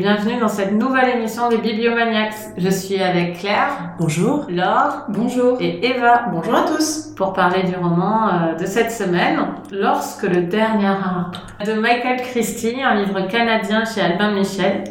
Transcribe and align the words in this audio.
bienvenue 0.00 0.40
dans 0.40 0.48
cette 0.48 0.72
nouvelle 0.72 1.18
émission 1.18 1.50
des 1.50 1.58
Bibliomaniacs. 1.58 2.32
Je 2.56 2.70
suis 2.70 3.02
avec 3.02 3.38
Claire. 3.38 3.92
Bonjour. 3.98 4.46
Laure. 4.48 5.04
Bonjour. 5.10 5.58
Et 5.60 5.84
Eva. 5.86 6.24
Bonjour 6.32 6.54
à 6.54 6.62
tous. 6.62 7.12
Pour 7.18 7.34
parler 7.34 7.64
du 7.64 7.74
roman 7.76 8.28
euh, 8.28 8.54
de 8.54 8.64
cette 8.64 8.90
semaine, 8.90 9.38
Lorsque 9.70 10.22
le 10.22 10.40
dernier 10.44 10.86
arbre 10.86 11.42
de 11.66 11.74
Michael 11.74 12.22
Christie, 12.22 12.80
un 12.82 12.94
livre 12.94 13.28
canadien 13.28 13.84
chez 13.84 14.00
Albin 14.00 14.32
Michel, 14.32 14.84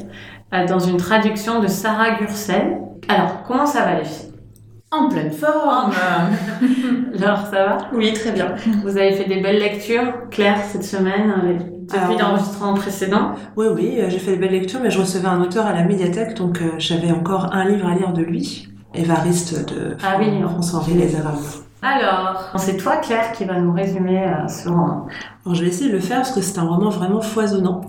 euh, 0.54 0.68
dans 0.68 0.78
une 0.78 0.98
traduction 0.98 1.60
de 1.60 1.68
Sarah 1.68 2.12
Gursel. 2.12 2.78
Alors, 3.08 3.42
comment 3.48 3.66
ça 3.66 3.86
va 3.86 3.96
les 3.96 4.06
filles? 4.06 4.32
En 4.92 5.10
pleine 5.10 5.32
forme. 5.32 5.92
Laure, 7.20 7.48
ça 7.48 7.66
va? 7.66 7.78
Oui, 7.94 8.14
très 8.14 8.32
bien. 8.32 8.54
Vous 8.84 8.96
avez 8.96 9.14
fait 9.14 9.28
des 9.28 9.40
belles 9.42 9.60
lectures, 9.60 10.30
Claire, 10.30 10.60
cette 10.72 10.84
semaine, 10.84 11.34
euh, 11.44 11.79
depuis 11.98 12.18
l'enregistrement 12.18 12.74
précédent 12.74 13.32
Oui, 13.56 13.68
oui, 13.74 13.98
euh, 14.00 14.10
j'ai 14.10 14.20
fait 14.20 14.32
des 14.32 14.38
belles 14.38 14.52
lectures, 14.52 14.80
mais 14.82 14.92
je 14.92 15.00
recevais 15.00 15.28
un 15.28 15.42
auteur 15.42 15.66
à 15.66 15.74
la 15.74 15.84
médiathèque, 15.84 16.36
donc 16.36 16.62
euh, 16.62 16.72
j'avais 16.78 17.12
encore 17.12 17.54
un 17.54 17.66
livre 17.66 17.88
à 17.88 17.96
lire 17.96 18.14
de 18.14 18.22
lui, 18.22 18.70
Évariste 18.94 19.74
de 19.74 19.96
Ah 20.04 20.18
oui, 20.20 20.28
François-Henri 20.42 20.94
Les. 20.94 21.16
Alors, 21.82 22.52
c'est 22.58 22.76
toi, 22.76 22.98
Claire, 22.98 23.32
qui 23.32 23.46
va 23.46 23.58
nous 23.60 23.72
résumer 23.72 24.22
euh, 24.22 24.48
ce 24.50 24.68
roman. 24.68 25.08
Alors, 25.46 25.56
je 25.56 25.62
vais 25.64 25.70
essayer 25.70 25.90
de 25.90 25.96
le 25.96 26.02
faire 26.02 26.18
parce 26.18 26.32
que 26.32 26.42
c'est 26.42 26.60
un 26.60 26.68
roman 26.68 26.90
vraiment 26.90 27.22
foisonnant 27.22 27.82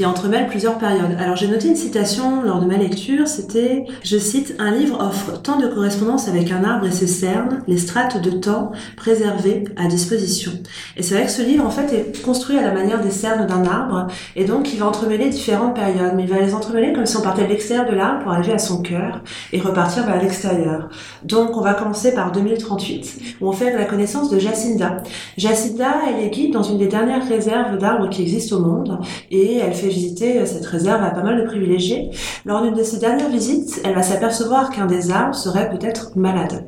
qui 0.00 0.06
entremêle 0.06 0.46
plusieurs 0.46 0.78
périodes. 0.78 1.14
Alors 1.18 1.36
j'ai 1.36 1.46
noté 1.46 1.68
une 1.68 1.76
citation 1.76 2.40
lors 2.42 2.58
de 2.58 2.64
ma 2.64 2.78
lecture, 2.78 3.28
c'était, 3.28 3.84
je 4.02 4.16
cite, 4.16 4.54
un 4.58 4.70
livre 4.70 4.98
offre 4.98 5.42
tant 5.42 5.58
de 5.58 5.66
correspondances 5.66 6.26
avec 6.26 6.50
un 6.50 6.64
arbre 6.64 6.86
et 6.86 6.90
ses 6.90 7.06
cernes, 7.06 7.62
les 7.68 7.76
strates 7.76 8.18
de 8.18 8.30
temps 8.30 8.72
préservées 8.96 9.64
à 9.76 9.88
disposition. 9.88 10.52
Et 10.96 11.02
c'est 11.02 11.16
vrai 11.16 11.26
que 11.26 11.30
ce 11.30 11.42
livre 11.42 11.66
en 11.66 11.70
fait 11.70 11.92
est 11.92 12.22
construit 12.22 12.56
à 12.56 12.62
la 12.62 12.72
manière 12.72 13.02
des 13.02 13.10
cernes 13.10 13.46
d'un 13.46 13.62
arbre 13.66 14.06
et 14.36 14.46
donc 14.46 14.72
il 14.72 14.78
va 14.78 14.86
entremêler 14.86 15.28
différentes 15.28 15.74
périodes, 15.74 16.14
mais 16.16 16.22
il 16.22 16.30
va 16.30 16.40
les 16.40 16.54
entremêler 16.54 16.94
comme 16.94 17.04
si 17.04 17.18
on 17.18 17.20
partait 17.20 17.44
de 17.44 17.48
l'extérieur 17.48 17.84
de 17.84 17.94
l'arbre 17.94 18.22
pour 18.22 18.32
arriver 18.32 18.54
à 18.54 18.58
son 18.58 18.80
cœur 18.80 19.20
et 19.52 19.60
repartir 19.60 20.06
vers 20.06 20.22
l'extérieur. 20.22 20.88
Donc 21.24 21.58
on 21.58 21.60
va 21.60 21.74
commencer 21.74 22.14
par 22.14 22.32
2038 22.32 23.36
où 23.42 23.48
on 23.50 23.52
fait 23.52 23.76
la 23.76 23.84
connaissance 23.84 24.30
de 24.30 24.38
Jacinda. 24.38 25.02
Jacinda, 25.36 25.92
elle 26.08 26.24
est 26.24 26.30
guide 26.30 26.54
dans 26.54 26.62
une 26.62 26.78
des 26.78 26.88
dernières 26.88 27.28
réserves 27.28 27.76
d'arbres 27.76 28.08
qui 28.08 28.22
existent 28.22 28.56
au 28.56 28.60
monde 28.60 28.98
et 29.30 29.58
elle 29.58 29.74
fait 29.74 29.89
visiter 29.90 30.44
cette 30.46 30.66
réserve 30.66 31.02
à 31.02 31.10
pas 31.10 31.22
mal 31.22 31.40
de 31.40 31.46
privilégiés. 31.46 32.10
Lors 32.44 32.62
d'une 32.62 32.74
de 32.74 32.82
ses 32.82 32.98
dernières 32.98 33.28
visites, 33.28 33.80
elle 33.84 33.94
va 33.94 34.02
s'apercevoir 34.02 34.70
qu'un 34.70 34.86
des 34.86 35.10
arbres 35.10 35.34
serait 35.34 35.68
peut-être 35.70 36.16
malade. 36.16 36.64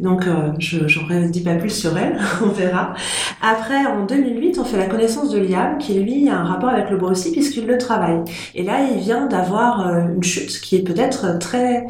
Donc, 0.00 0.26
euh, 0.26 0.52
je 0.58 0.86
j'en 0.86 1.02
dis 1.28 1.40
pas 1.40 1.54
plus 1.54 1.70
sur 1.70 1.96
elle, 1.96 2.18
on 2.44 2.48
verra. 2.48 2.94
Après, 3.42 3.86
en 3.86 4.06
2008, 4.06 4.58
on 4.58 4.64
fait 4.64 4.78
la 4.78 4.86
connaissance 4.86 5.30
de 5.30 5.38
Liam, 5.38 5.78
qui 5.78 5.94
lui 5.94 6.28
a 6.28 6.38
un 6.38 6.44
rapport 6.44 6.70
avec 6.70 6.90
le 6.90 6.96
bois 6.96 7.10
aussi, 7.10 7.32
puisqu'il 7.32 7.66
le 7.66 7.78
travaille. 7.78 8.20
Et 8.54 8.62
là, 8.62 8.80
il 8.90 8.98
vient 9.00 9.26
d'avoir 9.26 9.88
euh, 9.88 10.02
une 10.14 10.22
chute 10.22 10.60
qui 10.60 10.76
est 10.76 10.82
peut-être 10.82 11.38
très 11.38 11.86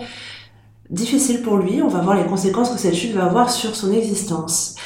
difficile 0.90 1.42
pour 1.42 1.56
lui. 1.56 1.82
On 1.82 1.88
va 1.88 2.00
voir 2.00 2.16
les 2.16 2.24
conséquences 2.24 2.70
que 2.70 2.78
cette 2.78 2.94
chute 2.94 3.12
va 3.12 3.24
avoir 3.24 3.50
sur 3.50 3.74
son 3.74 3.92
existence. 3.92 4.76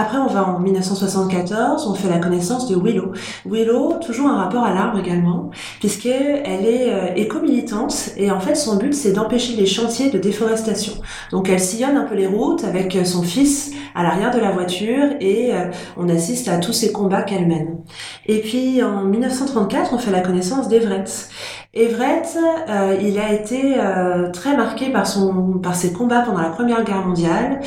Après, 0.00 0.16
on 0.16 0.28
va 0.28 0.48
en 0.48 0.60
1974, 0.60 1.86
on 1.86 1.92
fait 1.92 2.08
la 2.08 2.16
connaissance 2.16 2.66
de 2.70 2.74
Willow. 2.74 3.12
Willow, 3.44 3.98
toujours 4.00 4.28
un 4.28 4.36
rapport 4.36 4.64
à 4.64 4.72
l'arbre 4.72 4.98
également, 4.98 5.50
puisqu'elle 5.78 6.64
est 6.64 6.90
euh, 6.90 7.14
éco-militante 7.16 8.12
et 8.16 8.30
en 8.30 8.40
fait, 8.40 8.54
son 8.54 8.76
but, 8.76 8.94
c'est 8.94 9.12
d'empêcher 9.12 9.56
les 9.56 9.66
chantiers 9.66 10.08
de 10.08 10.16
déforestation. 10.16 10.94
Donc, 11.32 11.50
elle 11.50 11.60
sillonne 11.60 11.98
un 11.98 12.04
peu 12.04 12.14
les 12.14 12.26
routes 12.26 12.64
avec 12.64 12.96
euh, 12.96 13.04
son 13.04 13.22
fils 13.22 13.72
à 13.94 14.02
l'arrière 14.02 14.30
de 14.34 14.40
la 14.40 14.52
voiture 14.52 15.04
et 15.20 15.52
euh, 15.52 15.70
on 15.98 16.08
assiste 16.08 16.48
à 16.48 16.56
tous 16.56 16.72
ces 16.72 16.92
combats 16.92 17.20
qu'elle 17.20 17.46
mène. 17.46 17.80
Et 18.24 18.40
puis, 18.40 18.82
en 18.82 19.04
1934, 19.04 19.92
on 19.92 19.98
fait 19.98 20.12
la 20.12 20.20
connaissance 20.20 20.68
d'Everett. 20.68 21.28
Everett, 21.72 22.36
euh, 22.68 22.96
il 23.00 23.16
a 23.16 23.32
été 23.32 23.74
euh, 23.78 24.32
très 24.32 24.56
marqué 24.56 24.90
par 24.90 25.06
son 25.06 25.60
par 25.62 25.76
ses 25.76 25.92
combats 25.92 26.22
pendant 26.22 26.40
la 26.40 26.48
Première 26.48 26.82
Guerre 26.82 27.06
mondiale. 27.06 27.60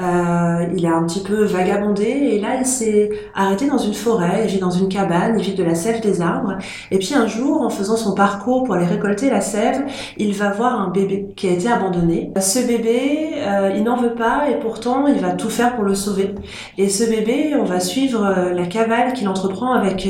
Euh, 0.00 0.66
il 0.74 0.86
a 0.86 0.94
un 0.94 1.04
petit 1.04 1.22
peu 1.22 1.44
vagabondé 1.44 2.04
et 2.04 2.40
là 2.40 2.56
il 2.58 2.64
s'est 2.64 3.10
arrêté 3.34 3.68
dans 3.68 3.76
une 3.76 3.92
forêt, 3.92 4.44
il 4.44 4.50
vit 4.50 4.60
dans 4.60 4.70
une 4.70 4.88
cabane, 4.88 5.38
il 5.38 5.44
vit 5.44 5.54
de 5.54 5.62
la 5.62 5.74
sève 5.74 6.00
des 6.00 6.22
arbres. 6.22 6.56
Et 6.90 6.98
puis 6.98 7.12
un 7.14 7.26
jour, 7.26 7.60
en 7.60 7.68
faisant 7.68 7.98
son 7.98 8.14
parcours 8.14 8.64
pour 8.64 8.76
aller 8.76 8.86
récolter 8.86 9.28
la 9.28 9.42
sève, 9.42 9.84
il 10.16 10.32
va 10.32 10.52
voir 10.52 10.80
un 10.80 10.88
bébé 10.88 11.26
qui 11.36 11.46
a 11.46 11.50
été 11.50 11.68
abandonné. 11.70 12.32
Ce 12.40 12.66
bébé, 12.66 13.42
il 13.76 13.82
n'en 13.82 13.98
veut 13.98 14.14
pas 14.14 14.48
et 14.48 14.58
pourtant 14.58 15.06
il 15.06 15.20
va 15.20 15.32
tout 15.32 15.50
faire 15.50 15.76
pour 15.76 15.84
le 15.84 15.94
sauver. 15.94 16.34
Et 16.78 16.88
ce 16.88 17.04
bébé, 17.04 17.54
on 17.60 17.64
va 17.64 17.78
suivre 17.80 18.52
la 18.54 18.64
cavale 18.64 19.12
qu'il 19.12 19.28
entreprend 19.28 19.74
avec 19.74 20.08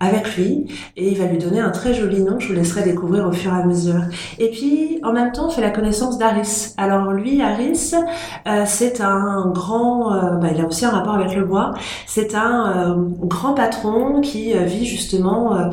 avec 0.00 0.36
lui 0.36 0.66
et 0.96 1.08
il 1.10 1.16
va 1.16 1.26
lui 1.26 1.38
donner 1.38 1.60
un 1.60 1.70
très 1.70 1.94
joli 1.94 2.22
nom. 2.22 2.40
Je 2.40 2.48
vous 2.48 2.54
découvrir 2.80 3.26
au 3.26 3.32
fur 3.32 3.52
et 3.52 3.60
à 3.60 3.64
mesure. 3.64 4.00
Et 4.38 4.50
puis 4.50 4.98
en 5.02 5.12
même 5.12 5.32
temps, 5.32 5.48
on 5.48 5.50
fait 5.50 5.60
la 5.60 5.70
connaissance 5.70 6.16
d'Aris. 6.16 6.74
Alors 6.78 7.12
lui, 7.12 7.42
Aris, 7.42 7.92
euh, 8.46 8.62
c'est 8.66 9.02
un 9.02 9.50
grand, 9.54 10.14
euh, 10.14 10.36
bah, 10.36 10.48
il 10.54 10.60
a 10.60 10.66
aussi 10.66 10.86
un 10.86 10.90
rapport 10.90 11.14
avec 11.14 11.34
le 11.36 11.44
bois. 11.44 11.74
C'est 12.06 12.34
un 12.34 12.92
euh, 12.92 12.94
grand 13.20 13.52
patron 13.52 14.20
qui 14.20 14.54
vit 14.54 14.86
justement 14.86 15.70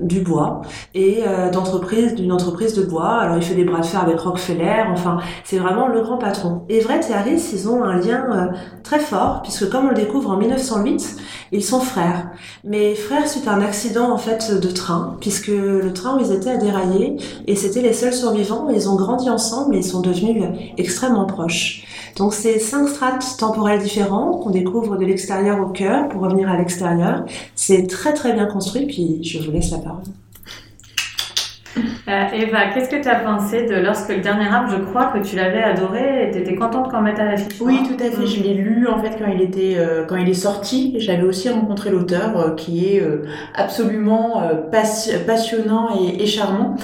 du 0.00 0.20
bois 0.20 0.62
et 0.94 1.22
euh, 1.26 1.50
d'entreprise 1.50 2.14
d'une 2.14 2.32
entreprise 2.32 2.74
de 2.74 2.82
bois. 2.82 3.10
Alors 3.10 3.36
il 3.36 3.42
fait 3.42 3.54
des 3.54 3.64
bras 3.64 3.80
de 3.80 3.86
fer 3.86 4.02
avec 4.02 4.18
Rockefeller. 4.20 4.84
Enfin, 4.90 5.18
c'est 5.44 5.58
vraiment 5.58 5.88
le 5.88 6.00
grand 6.02 6.18
patron. 6.18 6.62
Everett 6.68 7.08
et 7.10 7.14
Harris, 7.14 7.50
ils 7.52 7.68
ont 7.68 7.82
un 7.82 7.96
lien 7.96 8.24
euh, 8.32 8.56
très 8.82 8.98
fort 8.98 9.42
puisque 9.42 9.68
comme 9.70 9.86
on 9.86 9.90
le 9.90 9.94
découvre 9.94 10.30
en 10.30 10.36
1908, 10.36 11.16
ils 11.52 11.64
sont 11.64 11.80
frères. 11.80 12.30
Mais 12.64 12.94
frères 12.94 13.28
suite 13.28 13.48
à 13.48 13.52
un 13.52 13.62
accident 13.62 14.10
en 14.10 14.18
fait 14.18 14.52
de 14.60 14.68
train 14.70 15.16
puisque 15.20 15.48
le 15.48 15.92
train 15.92 16.16
où 16.16 16.20
ils 16.20 16.32
étaient 16.32 16.50
a 16.50 16.56
déraillé 16.56 17.16
et 17.46 17.56
c'était 17.56 17.82
les 17.82 17.92
seuls 17.92 18.14
survivants. 18.14 18.68
Ils 18.70 18.88
ont 18.88 18.96
grandi 18.96 19.30
ensemble 19.30 19.74
et 19.74 19.78
ils 19.78 19.84
sont 19.84 20.00
devenus 20.00 20.44
extrêmement 20.76 21.26
proches. 21.26 21.84
Donc 22.18 22.34
c'est 22.34 22.58
cinq 22.58 22.88
strates 22.88 23.36
temporelles 23.38 23.80
différentes 23.80 24.42
qu'on 24.42 24.50
découvre 24.50 24.96
de 24.96 25.04
l'extérieur 25.04 25.60
au 25.60 25.68
cœur 25.68 26.08
pour 26.08 26.22
revenir 26.22 26.50
à 26.50 26.56
l'extérieur. 26.56 27.24
C'est 27.68 27.86
très 27.86 28.14
très 28.14 28.32
bien 28.32 28.46
construit. 28.46 28.86
Puis 28.86 29.22
je 29.22 29.38
vous 29.44 29.50
laisse 29.52 29.70
la 29.72 29.76
parole. 29.78 30.04
Euh, 32.08 32.24
Eva, 32.32 32.68
qu'est-ce 32.72 32.88
que 32.88 33.02
tu 33.02 33.06
as 33.08 33.16
pensé 33.16 33.66
de 33.66 33.74
Lorsque 33.74 34.08
le 34.08 34.22
dernier 34.22 34.46
arbre 34.48 34.72
Je 34.74 34.82
crois 34.82 35.12
que 35.12 35.18
tu 35.18 35.36
l'avais 35.36 35.62
adoré 35.62 36.26
et 36.26 36.30
tu 36.32 36.38
étais 36.38 36.54
contente 36.54 36.90
qu'on 36.90 37.02
mette 37.02 37.18
à 37.18 37.26
l'affiche. 37.26 37.60
Oui, 37.60 37.80
tout 37.86 38.02
à 38.02 38.10
fait. 38.10 38.26
Je 38.26 38.42
l'ai 38.42 38.54
lu 38.54 38.86
en 38.88 38.98
fait 39.02 39.18
quand 39.18 39.30
il 39.30 39.42
était 39.42 39.74
euh, 39.76 40.06
quand 40.06 40.16
il 40.16 40.26
est 40.30 40.32
sorti. 40.32 40.94
J'avais 40.98 41.24
aussi 41.24 41.50
rencontré 41.50 41.90
l'auteur 41.90 42.38
euh, 42.40 42.54
qui 42.54 42.86
est 42.94 43.02
euh, 43.02 43.26
absolument 43.54 44.40
euh, 44.42 44.54
passi- 44.72 45.22
passionnant 45.26 45.90
et, 46.00 46.22
et 46.22 46.26
charmant. 46.26 46.76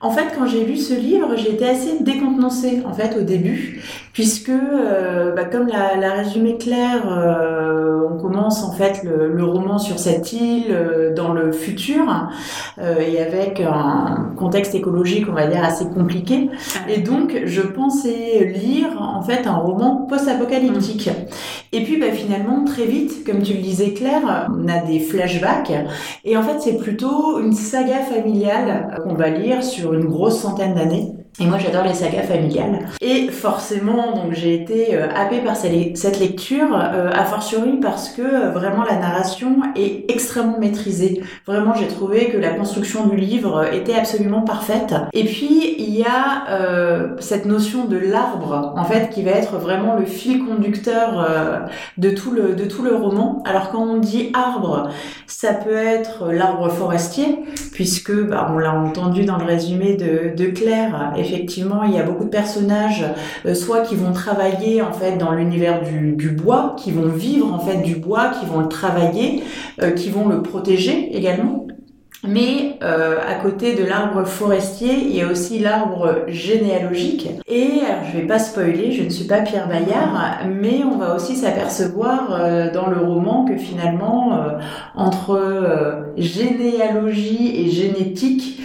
En 0.00 0.10
fait, 0.10 0.26
quand 0.36 0.46
j'ai 0.46 0.64
lu 0.66 0.76
ce 0.76 0.92
livre, 0.94 1.36
j'ai 1.36 1.52
été 1.52 1.66
assez 1.68 2.00
décontenancée 2.00 2.82
en 2.84 2.92
fait 2.92 3.16
au 3.16 3.22
début, 3.22 3.80
puisque 4.16 4.48
euh, 4.48 5.34
bah, 5.34 5.44
comme 5.44 5.66
l'a, 5.66 5.94
l'a 5.94 6.14
résumé 6.14 6.56
Claire, 6.56 7.06
euh, 7.06 8.08
on 8.10 8.16
commence 8.16 8.64
en 8.64 8.72
fait 8.72 9.02
le, 9.04 9.30
le 9.30 9.44
roman 9.44 9.76
sur 9.76 9.98
cette 9.98 10.32
île 10.32 10.68
euh, 10.70 11.14
dans 11.14 11.34
le 11.34 11.52
futur 11.52 12.30
euh, 12.78 12.94
et 12.98 13.20
avec 13.20 13.60
un 13.60 14.32
contexte 14.38 14.74
écologique, 14.74 15.26
on 15.28 15.34
va 15.34 15.46
dire 15.46 15.62
assez 15.62 15.84
compliqué. 15.84 16.48
Et 16.88 17.02
donc, 17.02 17.42
je 17.44 17.60
pensais 17.60 18.54
lire 18.54 18.98
en 18.98 19.20
fait 19.20 19.46
un 19.46 19.56
roman 19.56 20.06
post-apocalyptique. 20.08 21.10
Et 21.72 21.84
puis, 21.84 22.00
bah, 22.00 22.10
finalement, 22.10 22.64
très 22.64 22.86
vite, 22.86 23.26
comme 23.26 23.42
tu 23.42 23.52
le 23.52 23.60
disais 23.60 23.92
Claire, 23.92 24.48
on 24.58 24.66
a 24.66 24.78
des 24.78 24.98
flashbacks. 24.98 25.74
Et 26.24 26.38
en 26.38 26.42
fait, 26.42 26.58
c'est 26.60 26.78
plutôt 26.78 27.38
une 27.38 27.52
saga 27.52 27.98
familiale 27.98 28.94
euh, 28.98 29.02
qu'on 29.02 29.14
va 29.14 29.28
lire 29.28 29.62
sur 29.62 29.92
une 29.92 30.06
grosse 30.06 30.40
centaine 30.40 30.74
d'années. 30.74 31.12
Et 31.38 31.44
moi, 31.44 31.58
j'adore 31.58 31.84
les 31.84 31.92
sagas 31.92 32.22
familiales. 32.22 32.86
Et 33.02 33.28
forcément, 33.28 34.12
donc 34.16 34.32
j'ai 34.32 34.54
été 34.54 34.94
euh, 34.94 35.08
happée 35.14 35.40
par 35.40 35.54
cette 35.54 36.18
lecture, 36.18 36.74
euh, 36.74 37.10
a 37.12 37.24
fortiori 37.26 37.78
parce 37.80 38.08
que 38.08 38.22
euh, 38.22 38.50
vraiment 38.50 38.84
la 38.84 38.96
narration 38.96 39.60
est 39.76 40.10
extrêmement 40.10 40.58
maîtrisée. 40.58 41.22
Vraiment, 41.46 41.74
j'ai 41.74 41.88
trouvé 41.88 42.30
que 42.30 42.38
la 42.38 42.54
construction 42.54 43.06
du 43.08 43.16
livre 43.16 43.66
était 43.70 43.94
absolument 43.94 44.42
parfaite. 44.42 44.94
Et 45.12 45.24
puis, 45.24 45.76
il 45.78 45.94
y 45.94 46.04
a 46.04 46.48
euh, 46.48 47.08
cette 47.18 47.44
notion 47.44 47.84
de 47.84 47.98
l'arbre, 47.98 48.72
en 48.74 48.84
fait, 48.84 49.10
qui 49.10 49.22
va 49.22 49.32
être 49.32 49.56
vraiment 49.58 49.94
le 49.94 50.06
fil 50.06 50.42
conducteur 50.42 51.20
euh, 51.20 51.58
de 51.98 52.10
tout 52.10 52.30
le 52.30 52.54
de 52.54 52.64
tout 52.64 52.82
le 52.82 52.94
roman. 52.94 53.42
Alors 53.44 53.70
quand 53.70 53.82
on 53.82 53.98
dit 53.98 54.30
arbre, 54.32 54.88
ça 55.26 55.52
peut 55.52 55.76
être 55.76 56.32
l'arbre 56.32 56.70
forestier, 56.70 57.40
puisque 57.72 58.12
bah, 58.26 58.50
on 58.54 58.58
l'a 58.58 58.72
entendu 58.72 59.26
dans 59.26 59.36
le 59.36 59.44
résumé 59.44 59.96
de, 59.96 60.34
de 60.34 60.50
Claire. 60.50 61.12
Effectivement, 61.26 61.82
il 61.84 61.94
y 61.94 61.98
a 61.98 62.02
beaucoup 62.02 62.24
de 62.24 62.30
personnages, 62.30 63.04
euh, 63.44 63.54
soit 63.54 63.80
qui 63.82 63.94
vont 63.94 64.12
travailler 64.12 64.82
en 64.82 64.92
fait 64.92 65.16
dans 65.16 65.32
l'univers 65.32 65.82
du, 65.82 66.30
bois, 66.30 66.76
qui 66.78 66.92
vont 66.92 67.08
vivre 67.08 67.52
en 67.52 67.58
fait 67.58 67.82
du 67.82 67.96
bois, 67.96 68.30
qui 68.38 68.46
vont 68.46 68.60
le 68.60 68.68
travailler, 68.68 69.42
euh, 69.82 69.90
qui 69.90 70.10
vont 70.10 70.28
le 70.28 70.42
protéger 70.42 71.16
également. 71.16 71.65
Mais 72.28 72.78
euh, 72.82 73.16
à 73.26 73.34
côté 73.34 73.74
de 73.74 73.84
l'arbre 73.84 74.24
forestier, 74.24 74.92
il 74.94 75.14
y 75.14 75.22
a 75.22 75.30
aussi 75.30 75.58
l'arbre 75.58 76.24
généalogique. 76.28 77.28
Et 77.48 77.80
alors, 77.86 78.04
je 78.10 78.18
vais 78.18 78.26
pas 78.26 78.38
spoiler, 78.38 78.92
je 78.92 79.02
ne 79.02 79.08
suis 79.08 79.26
pas 79.26 79.40
Pierre 79.40 79.68
Bayard, 79.68 80.40
mais 80.48 80.82
on 80.84 80.98
va 80.98 81.14
aussi 81.14 81.36
s'apercevoir 81.36 82.28
euh, 82.30 82.72
dans 82.72 82.88
le 82.88 82.98
roman 82.98 83.44
que 83.44 83.56
finalement, 83.56 84.34
euh, 84.34 84.58
entre 84.94 86.06
généalogie 86.16 87.60
et 87.60 87.70
génétique, 87.70 88.60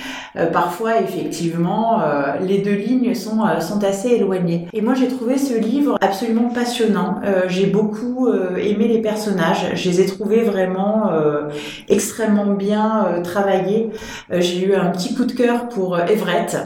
parfois 0.54 1.02
effectivement 1.02 2.02
les 2.42 2.60
deux 2.60 2.74
lignes 2.74 3.14
sont 3.14 3.42
assez 3.84 4.10
éloignées. 4.10 4.68
Et 4.72 4.82
moi 4.82 4.94
j'ai 4.94 5.10
trouvé 5.10 5.38
ce 5.38 5.58
livre 5.58 5.98
absolument 6.00 6.50
passionnant. 6.50 7.20
j'ai 7.48 7.66
beaucoup 7.66 8.30
aimé 8.58 8.88
les 8.88 9.02
personnages, 9.02 9.72
je 9.74 9.90
les 9.90 10.02
ai 10.02 10.06
trouvés 10.06 10.44
vraiment 10.44 11.12
extrêmement 11.90 12.54
bien 12.54 13.22
travaillés. 13.24 13.51
J'ai 14.32 14.66
eu 14.66 14.76
un 14.76 14.92
petit 14.92 15.16
coup 15.16 15.26
de 15.26 15.34
cœur 15.34 15.70
pour 15.70 16.00
Everett, 16.00 16.58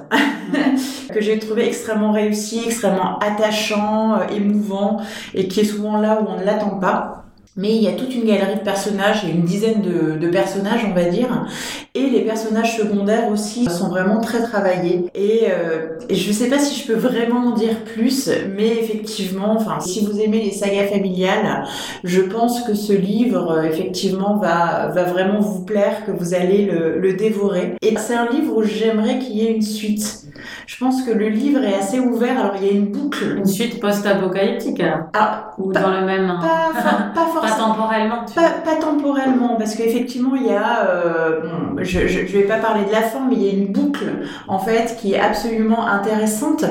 que 1.14 1.22
j'ai 1.22 1.40
trouvé 1.40 1.68
extrêmement 1.68 2.12
réussi, 2.12 2.64
extrêmement 2.66 3.20
attachant, 3.20 4.28
émouvant, 4.30 5.02
et 5.34 5.48
qui 5.48 5.62
est 5.62 5.66
souvent 5.66 5.98
là 5.98 6.22
où 6.22 6.28
on 6.28 6.40
ne 6.40 6.46
l'attend 6.46 6.80
pas. 6.80 7.25
Mais 7.58 7.74
il 7.74 7.82
y 7.82 7.88
a 7.88 7.94
toute 7.94 8.14
une 8.14 8.26
galerie 8.26 8.56
de 8.56 8.64
personnages, 8.64 9.22
il 9.24 9.30
y 9.30 9.32
a 9.32 9.36
une 9.36 9.46
dizaine 9.46 9.82
de, 9.82 10.28
personnages, 10.28 10.82
on 10.86 10.94
va 10.94 11.06
dire. 11.06 11.48
Et 11.94 12.10
les 12.10 12.22
personnages 12.22 12.76
secondaires 12.76 13.30
aussi 13.32 13.66
sont 13.70 13.88
vraiment 13.88 14.20
très 14.20 14.42
travaillés. 14.44 15.06
Et, 15.16 15.44
euh, 15.50 15.98
je 16.10 16.28
ne 16.28 16.34
sais 16.34 16.50
pas 16.50 16.60
si 16.60 16.82
je 16.82 16.88
peux 16.88 17.00
vraiment 17.00 17.48
en 17.48 17.52
dire 17.52 17.86
plus, 17.86 18.30
mais 18.58 18.68
effectivement, 18.68 19.54
enfin, 19.56 19.80
si 19.80 20.06
vous 20.06 20.20
aimez 20.20 20.42
les 20.42 20.52
sagas 20.52 20.88
familiales, 20.88 21.64
je 22.04 22.22
pense 22.22 22.62
que 22.64 22.74
ce 22.74 22.92
livre, 22.92 23.52
euh, 23.52 23.64
effectivement, 23.64 24.36
va, 24.36 24.90
vraiment 24.90 25.40
vous 25.40 25.64
plaire, 25.64 26.06
que 26.06 26.12
vous 26.12 26.34
allez 26.34 26.66
le, 26.66 27.00
le 27.00 27.14
dévorer. 27.14 27.76
Et 27.82 27.96
c'est 27.98 28.16
un 28.16 28.30
livre 28.30 28.58
où 28.58 28.64
j'aimerais 28.64 29.20
qu'il 29.20 29.38
y 29.38 29.46
ait 29.46 29.54
une 29.54 29.62
suite. 29.62 30.25
Je 30.68 30.78
pense 30.78 31.04
que 31.04 31.12
le 31.12 31.30
livre 31.30 31.64
est 31.64 31.76
assez 31.76 32.00
ouvert. 32.00 32.40
Alors, 32.40 32.56
il 32.60 32.66
y 32.66 32.70
a 32.70 32.74
une 32.74 32.88
boucle. 32.88 33.38
Une 33.38 33.46
suite 33.46 33.80
post-apocalyptique, 33.80 34.82
ah, 35.14 35.52
Ou 35.60 35.72
dans 35.72 35.92
le 35.92 36.06
même... 36.06 36.28
Pas, 36.42 36.72
pas 37.16 37.28
forcément. 37.28 37.56
Pas 37.56 37.74
temporellement. 37.74 38.26
Pas, 38.34 38.50
pas, 38.64 38.76
temporellement, 38.76 39.56
parce 39.58 39.76
qu'effectivement, 39.76 40.36
il 40.36 40.48
y 40.48 40.52
a... 40.52 40.88
Euh, 40.90 41.42
bon, 41.42 41.84
je, 41.84 42.08
je, 42.08 42.38
vais 42.38 42.44
pas 42.44 42.58
parler 42.58 42.86
de 42.86 42.92
la 42.92 43.02
fin, 43.02 43.28
mais 43.30 43.36
il 43.36 43.44
y 43.44 43.50
a 43.50 43.54
une 43.54 43.72
boucle, 43.72 44.06
en 44.48 44.58
fait, 44.58 44.98
qui 45.00 45.14
est 45.14 45.20
absolument 45.20 45.86
intéressante. 45.86 46.66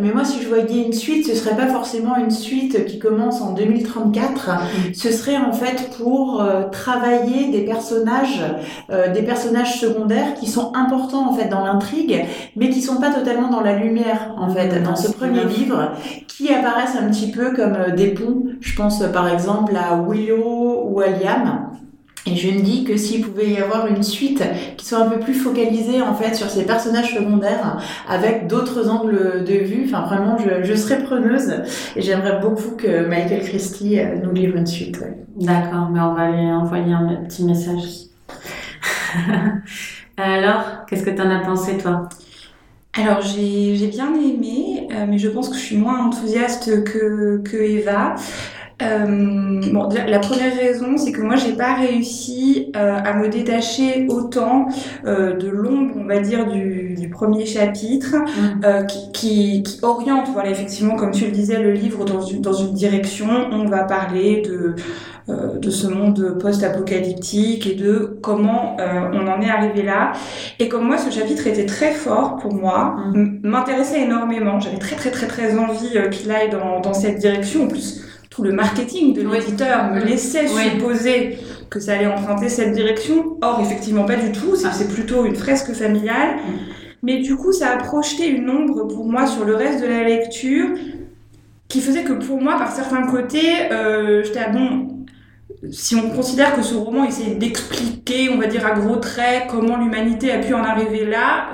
Mais 0.00 0.10
moi, 0.10 0.24
si 0.24 0.42
je 0.42 0.48
voyais 0.48 0.82
une 0.86 0.92
suite, 0.92 1.26
ce 1.26 1.34
serait 1.34 1.56
pas 1.56 1.66
forcément 1.66 2.16
une 2.16 2.30
suite 2.30 2.86
qui 2.86 2.98
commence 2.98 3.42
en 3.42 3.52
2034. 3.52 4.50
Mm. 4.50 4.94
Ce 4.94 5.12
serait, 5.12 5.36
en 5.36 5.52
fait, 5.52 5.90
pour 5.98 6.40
euh, 6.40 6.64
travailler 6.70 7.50
des 7.50 7.64
personnages, 7.66 8.42
euh, 8.90 9.12
des 9.12 9.22
personnages 9.22 9.80
secondaires 9.80 10.34
qui 10.34 10.46
sont 10.46 10.72
importants, 10.74 11.28
en 11.28 11.34
fait, 11.34 11.48
dans 11.48 11.64
l'intrigue, 11.64 12.24
mais 12.56 12.70
qui 12.70 12.80
sont 12.80 13.00
pas 13.00 13.10
totalement 13.10 13.33
dans 13.42 13.60
la 13.60 13.76
lumière, 13.76 14.34
en 14.38 14.48
fait, 14.48 14.82
dans 14.82 14.96
ce 14.96 15.12
premier 15.12 15.44
livre, 15.44 15.92
qui 16.28 16.52
apparaissent 16.52 16.96
un 16.96 17.08
petit 17.10 17.30
peu 17.30 17.52
comme 17.52 17.74
euh, 17.74 17.90
des 17.90 18.08
ponts. 18.08 18.44
Je 18.60 18.74
pense, 18.74 19.02
par 19.12 19.28
exemple, 19.28 19.74
à 19.76 20.00
Willow 20.00 20.84
ou 20.88 21.00
à 21.00 21.08
Liam 21.08 21.70
et 22.26 22.36
je 22.36 22.48
me 22.48 22.62
dis 22.62 22.84
que 22.84 22.96
s'il 22.96 23.22
pouvait 23.22 23.50
y 23.50 23.58
avoir 23.58 23.86
une 23.86 24.02
suite 24.02 24.42
qui 24.78 24.86
soit 24.86 24.98
un 24.98 25.10
peu 25.10 25.18
plus 25.18 25.34
focalisée 25.34 26.00
en 26.00 26.14
fait 26.14 26.34
sur 26.34 26.48
ces 26.48 26.64
personnages 26.64 27.14
secondaires 27.14 27.78
avec 28.08 28.46
d'autres 28.46 28.88
angles 28.88 29.44
de 29.44 29.54
vue, 29.54 29.84
enfin 29.84 30.06
vraiment 30.06 30.38
je, 30.38 30.64
je 30.64 30.74
serais 30.74 31.02
preneuse 31.02 31.52
et 31.96 32.00
j'aimerais 32.00 32.40
beaucoup 32.40 32.76
que 32.76 33.06
Michael 33.06 33.42
Christie 33.42 34.00
euh, 34.00 34.16
nous 34.22 34.32
livre 34.32 34.56
une 34.56 34.66
suite. 34.66 35.04
D'accord, 35.36 35.90
mais 35.90 36.00
on 36.00 36.14
va 36.14 36.30
lui 36.30 36.46
envoyer 36.50 36.94
un 36.94 37.24
petit 37.26 37.44
message. 37.44 38.06
Alors, 40.16 40.86
qu'est-ce 40.86 41.02
que 41.02 41.10
tu 41.10 41.20
en 41.20 41.30
as 41.30 41.40
pensé 41.40 41.76
toi? 41.76 42.08
Alors 42.96 43.20
j'ai 43.22 43.88
bien 43.88 44.14
aimé, 44.14 44.88
euh, 44.92 45.06
mais 45.08 45.18
je 45.18 45.28
pense 45.28 45.48
que 45.48 45.56
je 45.56 45.60
suis 45.60 45.76
moins 45.76 46.06
enthousiaste 46.06 46.84
que, 46.84 47.42
que 47.44 47.56
Eva. 47.56 48.14
Euh, 48.82 49.60
bon, 49.72 49.88
la 49.88 50.18
première 50.18 50.56
raison, 50.56 50.96
c'est 50.96 51.12
que 51.12 51.20
moi, 51.20 51.36
j'ai 51.36 51.52
pas 51.52 51.74
réussi 51.74 52.72
euh, 52.74 52.96
à 52.96 53.14
me 53.14 53.28
détacher 53.28 54.06
autant 54.08 54.66
euh, 55.06 55.36
de 55.36 55.48
l'ombre, 55.48 55.94
on 55.96 56.04
va 56.04 56.18
dire, 56.18 56.46
du, 56.46 56.96
du 56.98 57.08
premier 57.08 57.46
chapitre, 57.46 58.16
mm. 58.16 58.60
euh, 58.64 58.82
qui, 58.82 59.12
qui, 59.12 59.62
qui, 59.62 59.84
oriente, 59.84 60.28
voilà, 60.32 60.50
effectivement, 60.50 60.96
comme 60.96 61.12
tu 61.12 61.26
le 61.26 61.30
disais, 61.30 61.62
le 61.62 61.72
livre 61.72 62.04
dans 62.04 62.20
une, 62.20 62.40
dans 62.40 62.52
une 62.52 62.74
direction. 62.74 63.28
On 63.52 63.66
va 63.66 63.84
parler 63.84 64.42
de 64.42 64.74
de 65.28 65.70
ce 65.70 65.86
monde 65.86 66.36
post-apocalyptique 66.38 67.66
et 67.66 67.74
de 67.74 68.18
comment 68.20 68.76
on 68.78 69.26
en 69.26 69.40
est 69.40 69.48
arrivé 69.48 69.82
là. 69.82 70.12
Et 70.58 70.68
comme 70.68 70.86
moi, 70.86 70.98
ce 70.98 71.10
chapitre 71.10 71.46
était 71.46 71.64
très 71.66 71.92
fort 71.92 72.36
pour 72.36 72.52
moi, 72.54 72.96
mm. 73.14 73.40
m'intéressait 73.42 74.02
énormément. 74.02 74.60
J'avais 74.60 74.78
très 74.78 74.96
très 74.96 75.10
très 75.10 75.26
très 75.26 75.56
envie 75.58 75.96
qu'il 76.10 76.30
aille 76.30 76.50
dans, 76.50 76.80
dans 76.80 76.94
cette 76.94 77.18
direction. 77.18 77.64
En 77.64 77.68
plus, 77.68 78.04
tout 78.28 78.42
le 78.42 78.52
marketing 78.52 79.14
de 79.14 79.22
l'éditeur 79.22 79.92
me 79.92 80.00
laissait 80.00 80.46
supposer 80.48 81.38
que 81.70 81.80
ça 81.80 81.94
allait 81.94 82.06
emprunter 82.06 82.48
cette 82.48 82.72
direction. 82.72 83.38
Or, 83.42 83.60
effectivement, 83.62 84.04
pas 84.04 84.16
du 84.16 84.32
tout. 84.32 84.56
C'est 84.56 84.92
plutôt 84.92 85.24
une 85.24 85.36
fresque 85.36 85.72
familiale. 85.72 86.36
Mm. 86.36 86.52
Mais 87.02 87.18
du 87.18 87.36
coup, 87.36 87.52
ça 87.52 87.70
a 87.70 87.76
projeté 87.76 88.28
une 88.28 88.48
ombre 88.48 88.88
pour 88.88 89.04
moi 89.04 89.26
sur 89.26 89.44
le 89.44 89.54
reste 89.54 89.82
de 89.82 89.86
la 89.86 90.04
lecture 90.04 90.68
qui 91.68 91.80
faisait 91.80 92.02
que 92.02 92.12
pour 92.12 92.40
moi, 92.40 92.56
par 92.56 92.72
certains 92.72 93.06
côtés, 93.06 93.70
euh, 93.72 94.22
j'étais 94.24 94.38
à 94.38 94.48
bon. 94.48 94.88
Si 95.70 95.96
on 95.96 96.10
considère 96.10 96.54
que 96.54 96.62
ce 96.62 96.74
roman 96.74 97.04
essaie 97.04 97.34
d'expliquer, 97.34 98.28
on 98.28 98.38
va 98.38 98.46
dire 98.46 98.66
à 98.66 98.72
gros 98.72 98.96
traits, 98.96 99.44
comment 99.48 99.76
l'humanité 99.76 100.32
a 100.32 100.38
pu 100.38 100.54
en 100.54 100.62
arriver 100.62 101.04
là, 101.04 101.50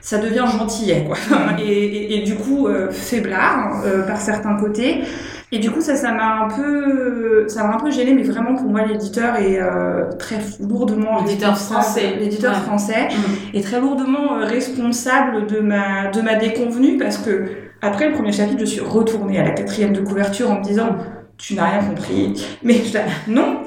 ça 0.00 0.18
devient 0.18 0.44
gentillet, 0.46 1.04
quoi. 1.06 1.16
Et, 1.58 1.62
et, 1.62 2.18
et 2.18 2.22
du 2.22 2.36
coup, 2.36 2.66
euh, 2.66 2.90
faiblard 2.90 3.82
euh, 3.84 4.02
par 4.02 4.20
certains 4.20 4.56
côtés. 4.56 5.02
Et 5.50 5.58
du 5.58 5.70
coup, 5.70 5.80
ça, 5.80 5.96
ça 5.96 6.12
m'a 6.12 6.44
un 6.44 6.48
peu, 6.48 7.46
ça 7.48 7.64
m'a 7.64 7.74
un 7.74 7.78
peu 7.78 7.90
gêné, 7.90 8.12
mais 8.12 8.22
vraiment 8.22 8.54
pour 8.54 8.70
moi, 8.70 8.84
l'éditeur 8.84 9.36
est 9.36 9.58
euh, 9.60 10.10
très 10.18 10.38
lourdement 10.60 11.22
l'éditeur 11.24 11.56
français, 11.58 12.16
l'éditeur 12.18 12.54
français 12.62 13.08
mmh. 13.08 13.56
est 13.56 13.62
très 13.62 13.80
lourdement 13.80 14.40
responsable 14.40 15.46
de 15.46 15.60
ma 15.60 16.08
de 16.08 16.20
ma 16.20 16.34
déconvenue 16.34 16.98
parce 16.98 17.16
que 17.16 17.46
après 17.80 18.08
le 18.08 18.14
premier 18.14 18.32
chapitre, 18.32 18.60
je 18.60 18.66
suis 18.66 18.80
retournée 18.80 19.38
à 19.38 19.44
la 19.44 19.50
quatrième 19.50 19.94
de 19.94 20.00
couverture 20.00 20.50
en 20.50 20.58
me 20.58 20.64
disant 20.64 20.96
tu 21.38 21.54
n'as 21.54 21.70
rien 21.70 21.84
compris. 21.88 22.34
Mais 22.62 22.82
non, 23.28 23.60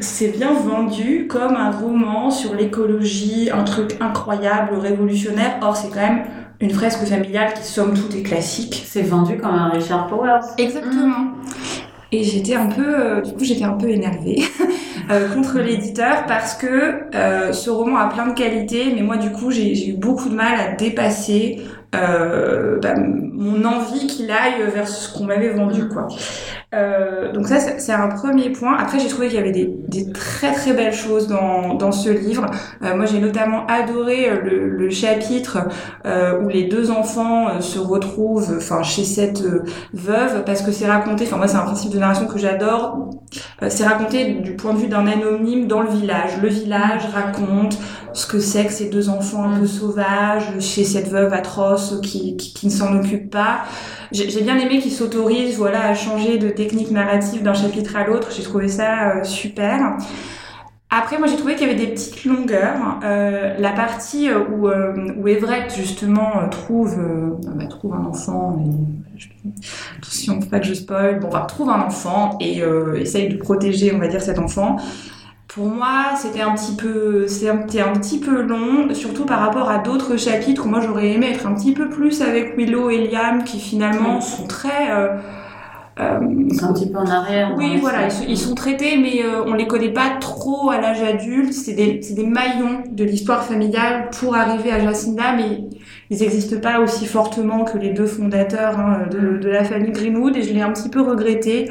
c'est 0.00 0.28
bien 0.28 0.52
vendu 0.52 1.26
comme 1.28 1.54
un 1.54 1.70
roman 1.70 2.30
sur 2.30 2.54
l'écologie, 2.54 3.50
un 3.52 3.64
truc 3.64 3.96
incroyable, 4.00 4.74
révolutionnaire. 4.74 5.58
Or, 5.62 5.76
c'est 5.76 5.88
quand 5.88 6.00
même 6.00 6.24
une 6.60 6.70
fresque 6.70 7.04
familiale 7.04 7.52
qui, 7.54 7.62
somme 7.62 7.94
toute, 7.94 8.14
est 8.14 8.22
classique. 8.22 8.82
C'est 8.86 9.02
vendu 9.02 9.36
comme 9.36 9.54
un 9.54 9.68
Richard 9.68 10.06
Powers. 10.08 10.40
Exactement. 10.58 11.34
Et 12.12 12.24
j'étais 12.24 12.56
un 12.56 12.66
peu, 12.66 12.82
euh, 12.86 13.20
du 13.20 13.32
coup, 13.34 13.44
j'étais 13.44 13.64
un 13.64 13.74
peu 13.74 13.88
énervée 13.88 14.42
euh, 15.10 15.32
contre 15.32 15.60
l'éditeur 15.60 16.26
parce 16.26 16.54
que 16.54 17.14
euh, 17.14 17.52
ce 17.52 17.70
roman 17.70 17.98
a 17.98 18.08
plein 18.08 18.26
de 18.26 18.34
qualités, 18.34 18.92
mais 18.94 19.02
moi, 19.02 19.16
du 19.16 19.30
coup, 19.30 19.52
j'ai 19.52 19.90
eu 19.90 19.92
beaucoup 19.92 20.28
de 20.28 20.34
mal 20.34 20.58
à 20.58 20.72
dépasser 20.74 21.62
euh, 21.94 22.78
bah, 22.80 22.94
mon 22.96 23.64
envie 23.64 24.06
qu'il 24.06 24.30
aille 24.30 24.62
vers 24.72 24.88
ce 24.88 25.16
qu'on 25.16 25.24
m'avait 25.24 25.50
vendu, 25.50 25.88
quoi. 25.88 26.08
Euh, 26.72 27.32
donc 27.32 27.48
ça, 27.48 27.58
c'est 27.58 27.92
un 27.92 28.06
premier 28.06 28.50
point. 28.50 28.76
Après, 28.76 29.00
j'ai 29.00 29.08
trouvé 29.08 29.26
qu'il 29.26 29.36
y 29.36 29.40
avait 29.40 29.50
des, 29.50 29.66
des, 29.88 30.12
très 30.12 30.52
très 30.52 30.72
belles 30.72 30.92
choses 30.92 31.26
dans, 31.26 31.74
dans 31.74 31.90
ce 31.90 32.08
livre. 32.08 32.46
Euh, 32.82 32.94
moi, 32.94 33.06
j'ai 33.06 33.18
notamment 33.18 33.66
adoré 33.66 34.30
euh, 34.30 34.40
le, 34.40 34.68
le 34.68 34.90
chapitre 34.90 35.66
euh, 36.06 36.40
où 36.40 36.48
les 36.48 36.68
deux 36.68 36.92
enfants 36.92 37.48
euh, 37.48 37.60
se 37.60 37.80
retrouvent, 37.80 38.54
enfin, 38.56 38.84
chez 38.84 39.02
cette 39.02 39.42
veuve, 39.92 40.44
parce 40.44 40.62
que 40.62 40.70
c'est 40.70 40.86
raconté. 40.86 41.24
Enfin, 41.24 41.38
moi, 41.38 41.48
c'est 41.48 41.56
un 41.56 41.64
principe 41.64 41.90
de 41.90 41.98
narration 41.98 42.28
que 42.28 42.38
j'adore. 42.38 43.10
c'est 43.68 43.84
raconté 43.84 44.34
du 44.34 44.54
point 44.54 44.72
de 44.72 44.78
vue 44.78 44.88
d'un 44.88 45.08
anonyme 45.08 45.66
dans 45.66 45.80
le 45.80 45.90
village. 45.90 46.40
Le 46.40 46.48
village 46.48 47.02
raconte 47.12 47.78
ce 48.12 48.26
que 48.26 48.38
c'est 48.38 48.66
que 48.66 48.72
ces 48.72 48.90
deux 48.90 49.08
enfants 49.08 49.44
un 49.44 49.58
peu 49.58 49.66
sauvages 49.66 50.60
chez 50.60 50.84
cette 50.84 51.08
veuve 51.08 51.32
atroce 51.32 52.00
qui, 52.02 52.36
qui, 52.36 52.54
qui 52.54 52.66
ne 52.66 52.72
s'en 52.72 52.96
occupe 52.96 53.30
pas. 53.30 53.62
J'ai 54.12 54.42
bien 54.42 54.58
aimé 54.58 54.78
qu'ils 54.80 54.92
s'autorisent 54.92 55.56
voilà, 55.56 55.84
à 55.86 55.94
changer 55.94 56.38
de 56.38 56.48
technique 56.48 56.90
narrative 56.90 57.42
d'un 57.42 57.54
chapitre 57.54 57.96
à 57.96 58.04
l'autre. 58.04 58.28
J'ai 58.34 58.42
trouvé 58.42 58.66
ça 58.68 59.10
euh, 59.10 59.24
super. 59.24 59.96
Après, 60.90 61.18
moi, 61.18 61.28
j'ai 61.28 61.36
trouvé 61.36 61.54
qu'il 61.54 61.68
y 61.68 61.70
avait 61.70 61.78
des 61.78 61.92
petites 61.92 62.24
longueurs. 62.24 62.98
Euh, 63.04 63.54
la 63.58 63.70
partie 63.70 64.28
euh, 64.28 64.40
où, 64.50 64.68
où 64.68 65.28
Everett, 65.28 65.72
justement, 65.76 66.48
trouve, 66.50 66.96
bah, 67.54 67.66
trouve 67.66 67.94
un 67.94 68.04
enfant, 68.04 68.58
et, 68.64 69.48
attention, 69.98 70.40
faut 70.40 70.48
pas 70.48 70.58
que 70.58 70.66
je 70.66 70.74
spoil, 70.74 71.20
bon, 71.20 71.28
enfin, 71.28 71.42
trouve 71.42 71.70
un 71.70 71.80
enfant 71.80 72.36
et 72.40 72.62
essaye 72.96 73.28
de 73.28 73.36
protéger, 73.36 73.92
on 73.94 73.98
va 73.98 74.08
dire, 74.08 74.22
cet 74.22 74.40
enfant. 74.40 74.76
Pour 75.54 75.66
moi, 75.66 76.14
c'était 76.16 76.42
un 76.42 76.54
petit 76.54 76.76
peu, 76.76 77.26
c'était 77.26 77.50
un 77.80 77.92
petit 77.92 78.20
peu 78.20 78.40
long, 78.40 78.94
surtout 78.94 79.24
par 79.24 79.40
rapport 79.40 79.68
à 79.68 79.78
d'autres 79.78 80.16
chapitres 80.16 80.66
où 80.66 80.68
moi 80.68 80.80
j'aurais 80.80 81.10
aimé 81.10 81.32
être 81.32 81.44
un 81.44 81.54
petit 81.54 81.72
peu 81.72 81.88
plus 81.88 82.22
avec 82.22 82.56
Willow 82.56 82.88
et 82.88 83.08
Liam, 83.08 83.42
qui 83.42 83.58
finalement 83.58 84.20
sont 84.20 84.46
très 84.46 84.92
euh, 84.92 85.16
euh, 85.98 86.20
ils 86.48 86.54
sont 86.54 86.66
un 86.66 86.72
petit 86.72 86.88
peu 86.88 86.98
en 86.98 87.06
arrière. 87.06 87.54
Oui, 87.56 87.78
voilà, 87.80 88.06
ils, 88.28 88.38
sont 88.38 88.54
traités, 88.54 88.96
mais 88.96 89.24
euh, 89.24 89.42
on 89.44 89.54
les 89.54 89.66
connaît 89.66 89.92
pas 89.92 90.10
trop 90.20 90.70
à 90.70 90.80
l'âge 90.80 91.02
adulte. 91.02 91.52
C'est 91.52 91.72
des, 91.72 91.98
des, 91.98 92.26
maillons 92.26 92.84
de 92.88 93.02
l'histoire 93.02 93.42
familiale 93.42 94.08
pour 94.20 94.36
arriver 94.36 94.70
à 94.70 94.78
Jacinda, 94.78 95.32
mais 95.36 95.64
ils 96.10 96.20
n'existent 96.20 96.60
pas 96.60 96.78
aussi 96.78 97.06
fortement 97.06 97.64
que 97.64 97.76
les 97.76 97.90
deux 97.90 98.06
fondateurs 98.06 98.78
hein, 98.78 99.00
de, 99.10 99.38
de, 99.38 99.48
la 99.48 99.64
famille 99.64 99.90
Greenwood, 99.90 100.36
et 100.36 100.42
je 100.42 100.54
l'ai 100.54 100.62
un 100.62 100.72
petit 100.72 100.90
peu 100.90 101.00
regretté 101.00 101.70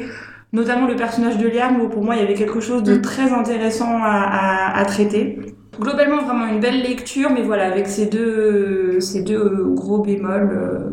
notamment 0.52 0.86
le 0.86 0.96
personnage 0.96 1.38
de 1.38 1.46
Liam 1.48 1.80
où 1.80 1.88
pour 1.88 2.02
moi 2.04 2.16
il 2.16 2.22
y 2.22 2.24
avait 2.24 2.34
quelque 2.34 2.60
chose 2.60 2.82
de 2.82 2.96
mm. 2.96 3.02
très 3.02 3.32
intéressant 3.32 3.98
à, 4.02 4.72
à, 4.74 4.78
à 4.78 4.84
traiter. 4.84 5.38
Globalement, 5.80 6.22
vraiment 6.22 6.46
une 6.46 6.60
belle 6.60 6.82
lecture, 6.82 7.30
mais 7.30 7.42
voilà, 7.42 7.66
avec 7.66 7.86
ces 7.86 8.06
deux, 8.06 9.00
ces 9.00 9.22
deux 9.22 9.64
gros 9.74 10.02
bémols. 10.02 10.50
Euh... 10.52 10.90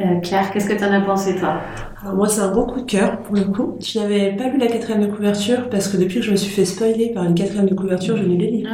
Euh, 0.00 0.20
Claire, 0.20 0.50
qu'est-ce 0.52 0.68
que 0.68 0.74
tu 0.74 0.84
en 0.84 0.92
as 0.92 1.00
pensé, 1.00 1.34
toi? 1.36 1.60
Alors 2.00 2.14
moi, 2.14 2.28
c'est 2.28 2.40
un 2.40 2.52
gros 2.52 2.64
coup 2.64 2.80
de 2.80 2.86
cœur 2.86 3.22
pour 3.22 3.34
le 3.34 3.42
coup. 3.42 3.76
Je 3.80 3.98
n'avais 3.98 4.36
pas 4.36 4.48
lu 4.48 4.58
la 4.58 4.68
quatrième 4.68 5.04
de 5.04 5.12
couverture 5.12 5.68
parce 5.68 5.88
que 5.88 5.96
depuis 5.96 6.20
que 6.20 6.26
je 6.26 6.30
me 6.30 6.36
suis 6.36 6.50
fait 6.50 6.64
spoiler 6.64 7.10
par 7.12 7.24
une 7.24 7.34
quatrième 7.34 7.66
de 7.66 7.74
couverture, 7.74 8.16
je 8.16 8.22
ne 8.22 8.36
les 8.36 8.46
lis. 8.50 8.66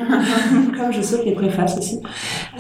Comme 0.77 0.93
je 0.93 1.01
saute 1.01 1.25
les 1.25 1.33
préfaces 1.33 1.79
aussi, 1.79 2.01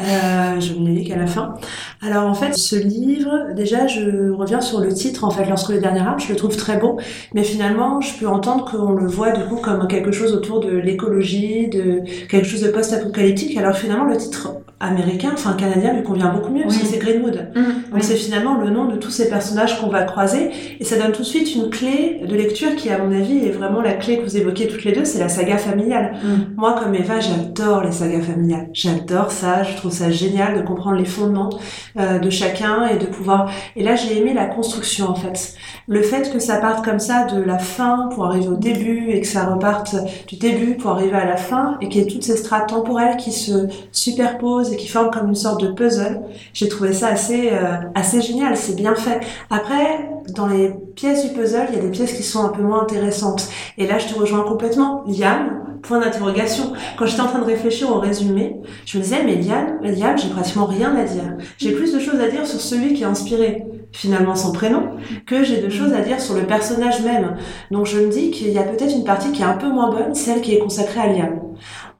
euh, 0.00 0.60
je 0.60 0.72
ne 0.72 0.86
les 0.86 0.94
lis 0.94 1.04
qu'à 1.04 1.16
la 1.16 1.26
fin. 1.26 1.54
Alors 2.00 2.24
en 2.24 2.32
fait, 2.32 2.54
ce 2.54 2.76
livre, 2.76 3.52
déjà, 3.54 3.86
je 3.86 4.30
reviens 4.30 4.62
sur 4.62 4.80
le 4.80 4.94
titre. 4.94 5.24
En 5.24 5.30
fait, 5.30 5.44
lorsque 5.46 5.68
le 5.68 5.80
dernier 5.80 6.00
arbre, 6.00 6.20
je 6.20 6.30
le 6.30 6.36
trouve 6.36 6.56
très 6.56 6.78
beau, 6.78 6.98
mais 7.34 7.44
finalement, 7.44 8.00
je 8.00 8.18
peux 8.18 8.26
entendre 8.26 8.64
qu'on 8.64 8.92
le 8.92 9.06
voit 9.06 9.32
du 9.32 9.44
coup 9.44 9.56
comme 9.56 9.86
quelque 9.86 10.12
chose 10.12 10.32
autour 10.32 10.60
de 10.60 10.70
l'écologie, 10.70 11.68
de 11.68 12.00
quelque 12.28 12.46
chose 12.46 12.62
de 12.62 12.70
post-apocalyptique. 12.70 13.54
Alors 13.58 13.76
finalement, 13.76 14.04
le 14.04 14.16
titre 14.16 14.63
américain, 14.80 15.30
enfin 15.32 15.54
canadien, 15.54 15.92
lui 15.92 16.02
convient 16.02 16.32
beaucoup 16.32 16.52
mieux 16.52 16.62
parce 16.62 16.78
que 16.78 16.86
c'est 16.86 16.98
Greenwood. 16.98 17.48
Mmh, 17.54 17.92
Donc 17.92 18.02
c'est 18.02 18.16
finalement 18.16 18.56
le 18.56 18.70
nom 18.70 18.86
de 18.86 18.96
tous 18.96 19.10
ces 19.10 19.28
personnages 19.28 19.80
qu'on 19.80 19.88
va 19.88 20.02
croiser 20.02 20.50
et 20.78 20.84
ça 20.84 20.96
donne 20.96 21.12
tout 21.12 21.22
de 21.22 21.26
suite 21.26 21.54
une 21.54 21.70
clé 21.70 22.20
de 22.26 22.34
lecture 22.34 22.74
qui, 22.76 22.90
à 22.90 22.98
mon 22.98 23.12
avis, 23.12 23.38
est 23.38 23.50
vraiment 23.50 23.80
la 23.80 23.94
clé 23.94 24.18
que 24.18 24.24
vous 24.24 24.36
évoquez 24.36 24.66
toutes 24.66 24.84
les 24.84 24.92
deux, 24.92 25.04
c'est 25.04 25.18
la 25.18 25.28
saga 25.28 25.58
familiale. 25.58 26.16
Mm. 26.22 26.56
Moi, 26.56 26.76
comme 26.78 26.94
Eva, 26.94 27.20
j'adore 27.20 27.82
les 27.84 27.92
sagas 27.92 28.22
familiales. 28.22 28.68
J'adore 28.72 29.30
ça, 29.30 29.62
je 29.62 29.76
trouve 29.76 29.92
ça 29.92 30.10
génial 30.10 30.56
de 30.56 30.66
comprendre 30.66 30.96
les 30.96 31.04
fondements 31.04 31.50
euh, 31.98 32.18
de 32.18 32.30
chacun 32.30 32.86
et 32.86 32.98
de 32.98 33.06
pouvoir... 33.06 33.50
Et 33.76 33.82
là, 33.82 33.96
j'ai 33.96 34.18
aimé 34.18 34.34
la 34.34 34.46
construction, 34.46 35.08
en 35.08 35.14
fait. 35.14 35.54
Le 35.86 36.02
fait 36.02 36.32
que 36.32 36.38
ça 36.38 36.56
parte 36.56 36.84
comme 36.84 36.98
ça 36.98 37.24
de 37.24 37.40
la 37.40 37.58
fin 37.58 38.08
pour 38.14 38.26
arriver 38.26 38.48
au 38.48 38.56
début 38.56 39.10
et 39.10 39.20
que 39.20 39.26
ça 39.26 39.44
reparte 39.44 39.96
du 40.26 40.36
début 40.36 40.74
pour 40.74 40.92
arriver 40.92 41.16
à 41.16 41.26
la 41.26 41.36
fin 41.36 41.76
et 41.80 41.88
qu'il 41.88 42.02
y 42.02 42.04
ait 42.04 42.08
toutes 42.08 42.24
ces 42.24 42.36
strates 42.36 42.68
temporelles 42.68 43.16
qui 43.16 43.32
se 43.32 43.68
superposent 43.92 44.63
et 44.72 44.76
qui 44.76 44.88
forment 44.88 45.10
comme 45.10 45.28
une 45.28 45.34
sorte 45.34 45.60
de 45.60 45.68
puzzle, 45.68 46.20
j'ai 46.52 46.68
trouvé 46.68 46.92
ça 46.92 47.08
assez, 47.08 47.50
euh, 47.52 47.76
assez 47.94 48.20
génial, 48.20 48.56
c'est 48.56 48.76
bien 48.76 48.94
fait. 48.94 49.20
Après, 49.50 50.08
dans 50.34 50.46
les 50.46 50.72
pièces 50.94 51.26
du 51.26 51.32
puzzle, 51.32 51.66
il 51.70 51.76
y 51.76 51.78
a 51.78 51.82
des 51.82 51.90
pièces 51.90 52.12
qui 52.14 52.22
sont 52.22 52.44
un 52.44 52.48
peu 52.48 52.62
moins 52.62 52.82
intéressantes. 52.82 53.48
Et 53.78 53.86
là, 53.86 53.98
je 53.98 54.06
te 54.06 54.18
rejoins 54.18 54.42
complètement. 54.42 55.04
Liam, 55.06 55.64
point 55.82 56.00
d'interrogation. 56.00 56.72
Quand 56.98 57.06
j'étais 57.06 57.20
en 57.20 57.26
train 57.26 57.40
de 57.40 57.44
réfléchir 57.44 57.90
au 57.90 57.98
résumé, 58.00 58.56
je 58.86 58.98
me 58.98 59.02
disais, 59.02 59.22
mais 59.24 59.36
Liam, 59.36 59.78
Liam 59.82 60.18
j'ai 60.18 60.28
pratiquement 60.28 60.66
rien 60.66 60.94
à 60.96 61.04
dire. 61.04 61.24
J'ai 61.58 61.72
plus 61.72 61.92
de 61.92 62.00
choses 62.00 62.20
à 62.20 62.28
dire 62.28 62.46
sur 62.46 62.60
celui 62.60 62.94
qui 62.94 63.04
a 63.04 63.08
inspiré 63.08 63.64
finalement 63.92 64.34
son 64.34 64.52
prénom 64.52 64.96
que 65.24 65.44
j'ai 65.44 65.60
de 65.60 65.70
choses 65.70 65.92
à 65.92 66.00
dire 66.00 66.20
sur 66.20 66.34
le 66.34 66.42
personnage 66.42 67.02
même. 67.02 67.36
Donc 67.70 67.86
je 67.86 67.98
me 67.98 68.08
dis 68.08 68.30
qu'il 68.30 68.50
y 68.50 68.58
a 68.58 68.64
peut-être 68.64 68.94
une 68.94 69.04
partie 69.04 69.30
qui 69.30 69.42
est 69.42 69.46
un 69.46 69.56
peu 69.56 69.68
moins 69.68 69.90
bonne, 69.90 70.14
celle 70.14 70.40
qui 70.40 70.54
est 70.54 70.58
consacrée 70.58 71.00
à 71.00 71.06
Liam. 71.06 71.40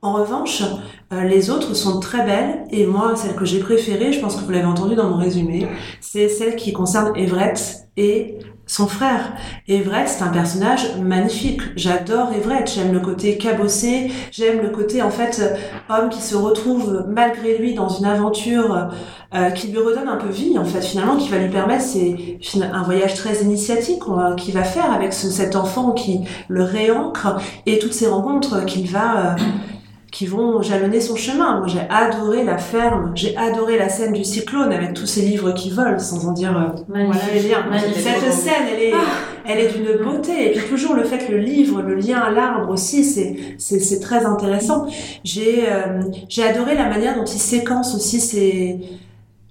En 0.05 0.13
revanche, 0.13 0.63
euh, 1.15 1.23
les 1.23 1.49
autres 1.49 1.73
sont 1.73 1.99
très 1.99 2.27
belles 2.27 2.67
et 2.71 2.85
moi, 2.85 3.17
celle 3.17 3.35
que 3.35 3.47
j'ai 3.47 3.59
préférée, 3.59 4.13
je 4.13 4.21
pense 4.21 4.37
que 4.37 4.43
vous 4.43 4.51
l'avez 4.51 4.67
entendu 4.67 4.95
dans 4.95 5.09
mon 5.09 5.17
résumé, 5.17 5.67
c'est 6.03 6.29
celle 6.29 6.57
qui 6.57 6.75
concerne 6.75 7.17
Everett 7.17 7.89
et 7.97 8.39
son 8.67 8.87
frère. 8.87 9.33
Everett, 9.67 10.07
c'est 10.09 10.23
un 10.23 10.29
personnage 10.29 10.97
magnifique. 10.99 11.63
J'adore 11.77 12.33
Everett. 12.35 12.71
J'aime 12.71 12.93
le 12.93 13.01
côté 13.01 13.39
cabossé. 13.39 14.11
J'aime 14.31 14.61
le 14.61 14.71
côté, 14.71 15.01
en 15.01 15.11
fait, 15.11 15.43
homme 15.89 16.11
qui 16.11 16.21
se 16.21 16.37
retrouve 16.37 17.05
malgré 17.09 17.57
lui 17.57 17.73
dans 17.75 17.89
une 17.89 18.05
aventure 18.05 18.91
euh, 19.35 19.51
qui 19.51 19.69
lui 19.69 19.79
redonne 19.79 20.09
un 20.09 20.17
peu 20.17 20.29
vie, 20.29 20.59
en 20.59 20.65
fait, 20.65 20.83
finalement, 20.83 21.17
qui 21.17 21.31
va 21.31 21.39
lui 21.39 21.51
permettre 21.51 21.85
c'est 21.85 22.39
un 22.63 22.83
voyage 22.83 23.15
très 23.15 23.43
initiatique 23.43 24.03
qu'il 24.37 24.55
va 24.55 24.65
faire 24.65 24.93
avec 24.93 25.15
cet 25.15 25.57
enfant 25.57 25.93
qui 25.93 26.21
le 26.49 26.63
réancre 26.63 27.37
et 27.65 27.79
toutes 27.79 27.95
ces 27.95 28.07
rencontres 28.07 28.65
qu'il 28.67 28.91
va 28.91 29.33
euh, 29.33 29.37
qui 30.15 30.27
vont 30.27 30.63
jalonner 30.63 31.01
son 31.01 31.17
chemin. 31.17 31.59
Moi, 31.59 31.67
j'ai 31.67 31.81
adoré 31.91 32.45
la 32.45 32.57
ferme, 32.57 33.11
j'ai 33.17 33.37
adoré 33.37 33.77
la 33.77 33.89
scène 33.89 34.13
du 34.13 34.23
cyclone 34.23 34.73
avec 34.73 34.95
tous 34.95 35.07
ces 35.07 35.23
livres 35.23 35.51
qui 35.51 35.71
volent, 35.71 35.99
sans 35.99 36.29
en 36.29 36.33
dire 36.33 36.57
euh, 36.57 36.81
voilà 36.87 37.21
Cette 37.93 38.33
scène, 38.33 38.63
elle 38.73 38.81
est, 38.81 38.93
ah. 38.95 38.99
elle 39.45 39.59
est 39.59 39.73
d'une 39.73 40.05
beauté. 40.05 40.47
Et 40.47 40.53
puis 40.53 40.69
toujours 40.69 40.95
le 40.95 41.03
fait 41.03 41.19
que 41.19 41.33
le 41.33 41.39
livre, 41.39 41.83
le 41.83 41.97
lien 41.97 42.21
à 42.21 42.31
l'arbre 42.31 42.71
aussi, 42.71 43.03
c'est, 43.03 43.57
c'est, 43.59 43.81
c'est 43.81 43.99
très 43.99 44.25
intéressant. 44.25 44.87
J'ai, 45.25 45.65
euh, 45.69 46.03
j'ai 46.29 46.45
adoré 46.45 46.77
la 46.77 46.89
manière 46.89 47.17
dont 47.17 47.25
il 47.25 47.41
séquence 47.41 47.97
aussi 47.97 48.21
ces, 48.21 48.79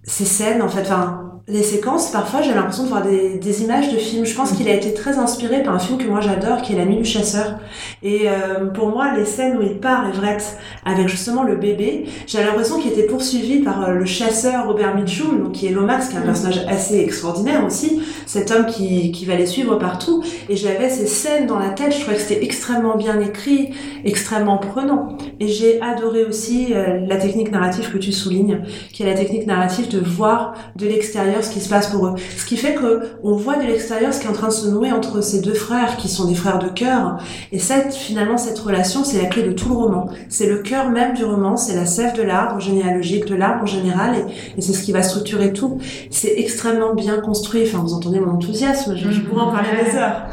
ces 0.03 0.25
scènes, 0.25 0.62
en 0.62 0.70
fait. 0.70 0.84
Enfin, 0.84 1.32
les 1.50 1.62
séquences, 1.62 2.09
parfois 2.09 2.41
j'ai 2.41 2.53
l'impression 2.53 2.83
de 2.83 2.88
voir 2.88 3.03
des, 3.03 3.38
des, 3.38 3.63
images 3.63 3.91
de 3.91 3.97
films. 3.97 4.25
Je 4.25 4.33
pense 4.33 4.53
qu'il 4.53 4.69
a 4.69 4.73
été 4.73 4.93
très 4.93 5.17
inspiré 5.17 5.62
par 5.62 5.75
un 5.75 5.79
film 5.79 5.97
que 5.97 6.07
moi 6.07 6.21
j'adore, 6.21 6.62
qui 6.62 6.71
est 6.71 6.77
La 6.77 6.85
Nuit 6.85 6.95
du 6.95 7.03
Chasseur. 7.03 7.59
Et 8.01 8.29
euh, 8.29 8.67
pour 8.67 8.88
moi, 8.88 9.13
les 9.13 9.25
scènes 9.25 9.57
où 9.57 9.62
il 9.62 9.77
part, 9.77 10.07
Everett, 10.07 10.57
avec 10.85 11.09
justement 11.09 11.43
le 11.43 11.57
bébé, 11.57 12.05
j'ai 12.27 12.41
l'impression 12.41 12.79
qu'il 12.79 12.91
était 12.91 13.07
poursuivi 13.07 13.59
par 13.59 13.83
euh, 13.83 13.93
le 13.95 14.05
chasseur 14.05 14.67
Robert 14.67 14.95
Mitchum, 14.95 15.43
donc 15.43 15.51
qui 15.51 15.67
est 15.67 15.71
Lomax, 15.71 16.09
qui 16.09 16.15
est 16.15 16.19
un 16.19 16.21
mm. 16.21 16.25
personnage 16.25 16.65
assez 16.69 17.00
extraordinaire 17.01 17.65
aussi, 17.65 18.01
cet 18.25 18.50
homme 18.51 18.65
qui, 18.65 19.12
qui 19.12 19.25
va 19.25 19.35
les 19.35 19.45
suivre 19.45 19.75
partout. 19.75 20.23
Et 20.47 20.55
j'avais 20.55 20.89
ces 20.89 21.07
scènes 21.07 21.45
dans 21.45 21.59
la 21.59 21.71
tête, 21.71 21.93
je 21.93 22.00
trouvais 22.00 22.15
que 22.15 22.21
c'était 22.21 22.41
extrêmement 22.45 22.95
bien 22.95 23.19
écrit, 23.19 23.71
extrêmement 24.05 24.59
prenant. 24.59 25.17
Et 25.41 25.50
j'ai 25.50 25.81
adoré 25.81 26.23
aussi 26.23 26.67
euh, 26.73 27.05
la 27.05 27.17
technique 27.17 27.51
narrative 27.51 27.91
que 27.91 27.97
tu 27.97 28.13
soulignes, 28.13 28.62
qui 28.93 29.03
est 29.03 29.07
la 29.07 29.15
technique 29.15 29.45
narrative 29.45 29.89
de 29.89 30.00
voir 30.00 30.53
de 30.77 30.88
l'extérieur 30.88 31.32
ce 31.41 31.49
qui 31.49 31.59
se 31.59 31.69
passe 31.69 31.87
pour 31.87 32.07
eux. 32.07 32.15
Ce 32.37 32.45
qui 32.45 32.57
fait 32.57 32.73
que 32.73 33.01
on 33.23 33.35
voit 33.35 33.57
de 33.57 33.63
l'extérieur 33.63 34.13
ce 34.13 34.19
qui 34.19 34.27
est 34.27 34.29
en 34.29 34.33
train 34.33 34.49
de 34.49 34.53
se 34.53 34.67
nouer 34.67 34.91
entre 34.91 35.21
ces 35.21 35.41
deux 35.41 35.53
frères 35.53 35.97
qui 35.97 36.07
sont 36.09 36.25
des 36.25 36.35
frères 36.35 36.59
de 36.59 36.67
cœur. 36.67 37.17
Et 37.51 37.59
cette, 37.59 37.93
finalement, 37.93 38.37
cette 38.37 38.59
relation, 38.59 39.03
c'est 39.03 39.21
la 39.21 39.27
clé 39.27 39.43
de 39.43 39.51
tout 39.51 39.69
le 39.69 39.75
roman. 39.75 40.09
C'est 40.29 40.47
le 40.47 40.57
cœur 40.57 40.89
même 40.89 41.13
du 41.13 41.23
roman, 41.23 41.57
c'est 41.57 41.75
la 41.75 41.85
sève 41.85 42.15
de 42.15 42.21
l'arbre 42.21 42.59
généalogique, 42.59 43.25
de 43.25 43.35
l'arbre 43.35 43.63
en 43.63 43.67
général, 43.67 44.15
et, 44.57 44.61
c'est 44.61 44.73
ce 44.73 44.83
qui 44.83 44.91
va 44.91 45.03
structurer 45.03 45.53
tout. 45.53 45.79
C'est 46.09 46.33
extrêmement 46.37 46.93
bien 46.93 47.19
construit. 47.19 47.63
Enfin, 47.65 47.79
vous 47.79 47.93
entendez 47.93 48.19
mon 48.19 48.33
enthousiasme, 48.33 48.95
je, 48.95 49.11
je 49.11 49.21
pourrais 49.21 49.41
en 49.41 49.51
parler 49.51 49.69
des 49.83 49.97
heures. 49.97 50.23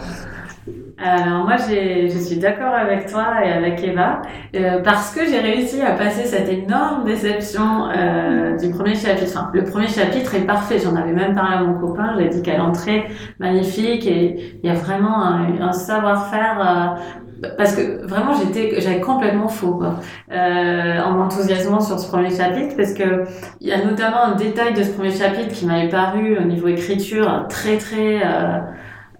Alors 1.02 1.44
moi, 1.44 1.56
je 1.56 2.18
suis 2.18 2.36
d'accord 2.36 2.74
avec 2.74 3.06
toi 3.10 3.42
et 3.42 3.50
avec 3.50 3.82
Eva 3.82 4.20
euh, 4.54 4.82
parce 4.82 5.14
que 5.14 5.24
j'ai 5.24 5.40
réussi 5.40 5.80
à 5.80 5.92
passer 5.92 6.24
cette 6.24 6.50
énorme 6.50 7.04
déception 7.04 7.88
euh, 7.88 8.58
du 8.58 8.68
premier 8.68 8.94
chapitre. 8.94 9.32
Enfin, 9.34 9.50
le 9.54 9.64
premier 9.64 9.88
chapitre 9.88 10.34
est 10.34 10.44
parfait. 10.44 10.78
J'en 10.78 10.94
avais 10.96 11.12
même 11.12 11.34
parlé 11.34 11.56
à 11.56 11.62
mon 11.62 11.78
copain. 11.78 12.16
J'ai 12.18 12.28
dit 12.28 12.42
qu'elle 12.42 12.60
entrait 12.60 13.06
magnifique 13.38 14.06
et 14.06 14.58
il 14.62 14.68
y 14.68 14.70
a 14.70 14.74
vraiment 14.74 15.24
un, 15.24 15.72
savoir-faire. 15.72 16.60
Euh, 16.60 17.48
parce 17.56 17.74
que 17.74 18.06
vraiment 18.06 18.34
j'étais 18.34 18.82
j'avais 18.82 19.00
complètement 19.00 19.48
faux 19.48 19.72
quoi, 19.72 19.94
euh, 20.30 21.00
en 21.00 21.12
m'enthousiasmant 21.12 21.80
sur 21.80 21.98
ce 21.98 22.06
premier 22.06 22.28
chapitre 22.28 22.76
parce 22.76 22.92
que 22.92 23.24
il 23.62 23.68
y 23.68 23.72
a 23.72 23.82
notamment 23.82 24.24
un 24.24 24.34
détail 24.34 24.74
de 24.74 24.82
ce 24.82 24.90
premier 24.90 25.10
chapitre 25.10 25.48
qui 25.48 25.64
m'avait 25.64 25.88
paru 25.88 26.36
au 26.36 26.42
niveau 26.42 26.68
écriture 26.68 27.46
très 27.48 27.78
très 27.78 28.20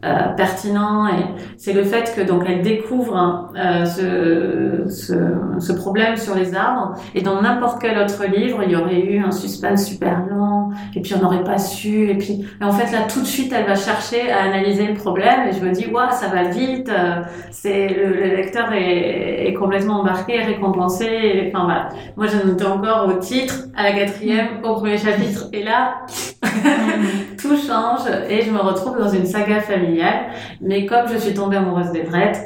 euh, 0.02 0.28
pertinent 0.34 1.08
et 1.08 1.26
c'est 1.58 1.74
le 1.74 1.84
fait 1.84 2.14
que 2.16 2.22
donc 2.22 2.44
elle 2.48 2.62
découvre 2.62 3.50
euh, 3.54 3.84
ce, 3.84 4.90
ce, 4.90 5.12
ce, 5.58 5.72
problème 5.74 6.16
sur 6.16 6.34
les 6.34 6.54
arbres 6.54 6.94
et 7.14 7.20
dans 7.20 7.42
n'importe 7.42 7.82
quel 7.82 7.98
autre 7.98 8.24
livre 8.24 8.62
il 8.64 8.70
y 8.70 8.76
aurait 8.76 8.98
eu 8.98 9.22
un 9.22 9.30
suspense 9.30 9.84
super 9.84 10.24
long 10.24 10.70
et 10.96 11.02
puis 11.02 11.12
on 11.14 11.18
n'aurait 11.18 11.44
pas 11.44 11.58
su 11.58 12.08
et 12.08 12.16
puis 12.16 12.46
en 12.62 12.72
fait 12.72 12.90
là 12.92 13.00
tout 13.12 13.20
de 13.20 13.26
suite 13.26 13.52
elle 13.54 13.66
va 13.66 13.74
chercher 13.74 14.30
à 14.32 14.44
analyser 14.44 14.86
le 14.86 14.94
problème 14.94 15.48
et 15.50 15.52
je 15.52 15.62
me 15.62 15.70
dis 15.70 15.86
waouh 15.92 16.10
ça 16.12 16.28
va 16.28 16.44
vite 16.44 16.88
euh, 16.88 17.20
c'est 17.50 17.88
le, 17.88 18.36
lecteur 18.36 18.72
est, 18.72 19.48
est, 19.48 19.52
complètement 19.52 20.00
embarqué 20.00 20.40
récompensé 20.40 21.04
et, 21.04 21.52
enfin 21.52 21.64
voilà 21.64 21.88
moi 22.16 22.26
j'en 22.26 22.50
étais 22.50 22.64
encore 22.64 23.06
au 23.06 23.18
titre 23.18 23.54
à 23.76 23.82
la 23.82 23.92
quatrième 23.92 24.64
au 24.64 24.76
premier 24.76 24.96
chapitre 24.96 25.48
et 25.52 25.62
là 25.62 26.06
tout 27.38 27.56
change 27.56 28.08
et 28.30 28.40
je 28.40 28.50
me 28.50 28.60
retrouve 28.60 28.98
dans 28.98 29.10
une 29.10 29.26
saga 29.26 29.60
familiale. 29.60 29.89
Mais 30.60 30.86
comme 30.86 31.08
je 31.12 31.18
suis 31.18 31.34
tombée 31.34 31.56
amoureuse 31.56 31.90
d'Everett, 31.92 32.36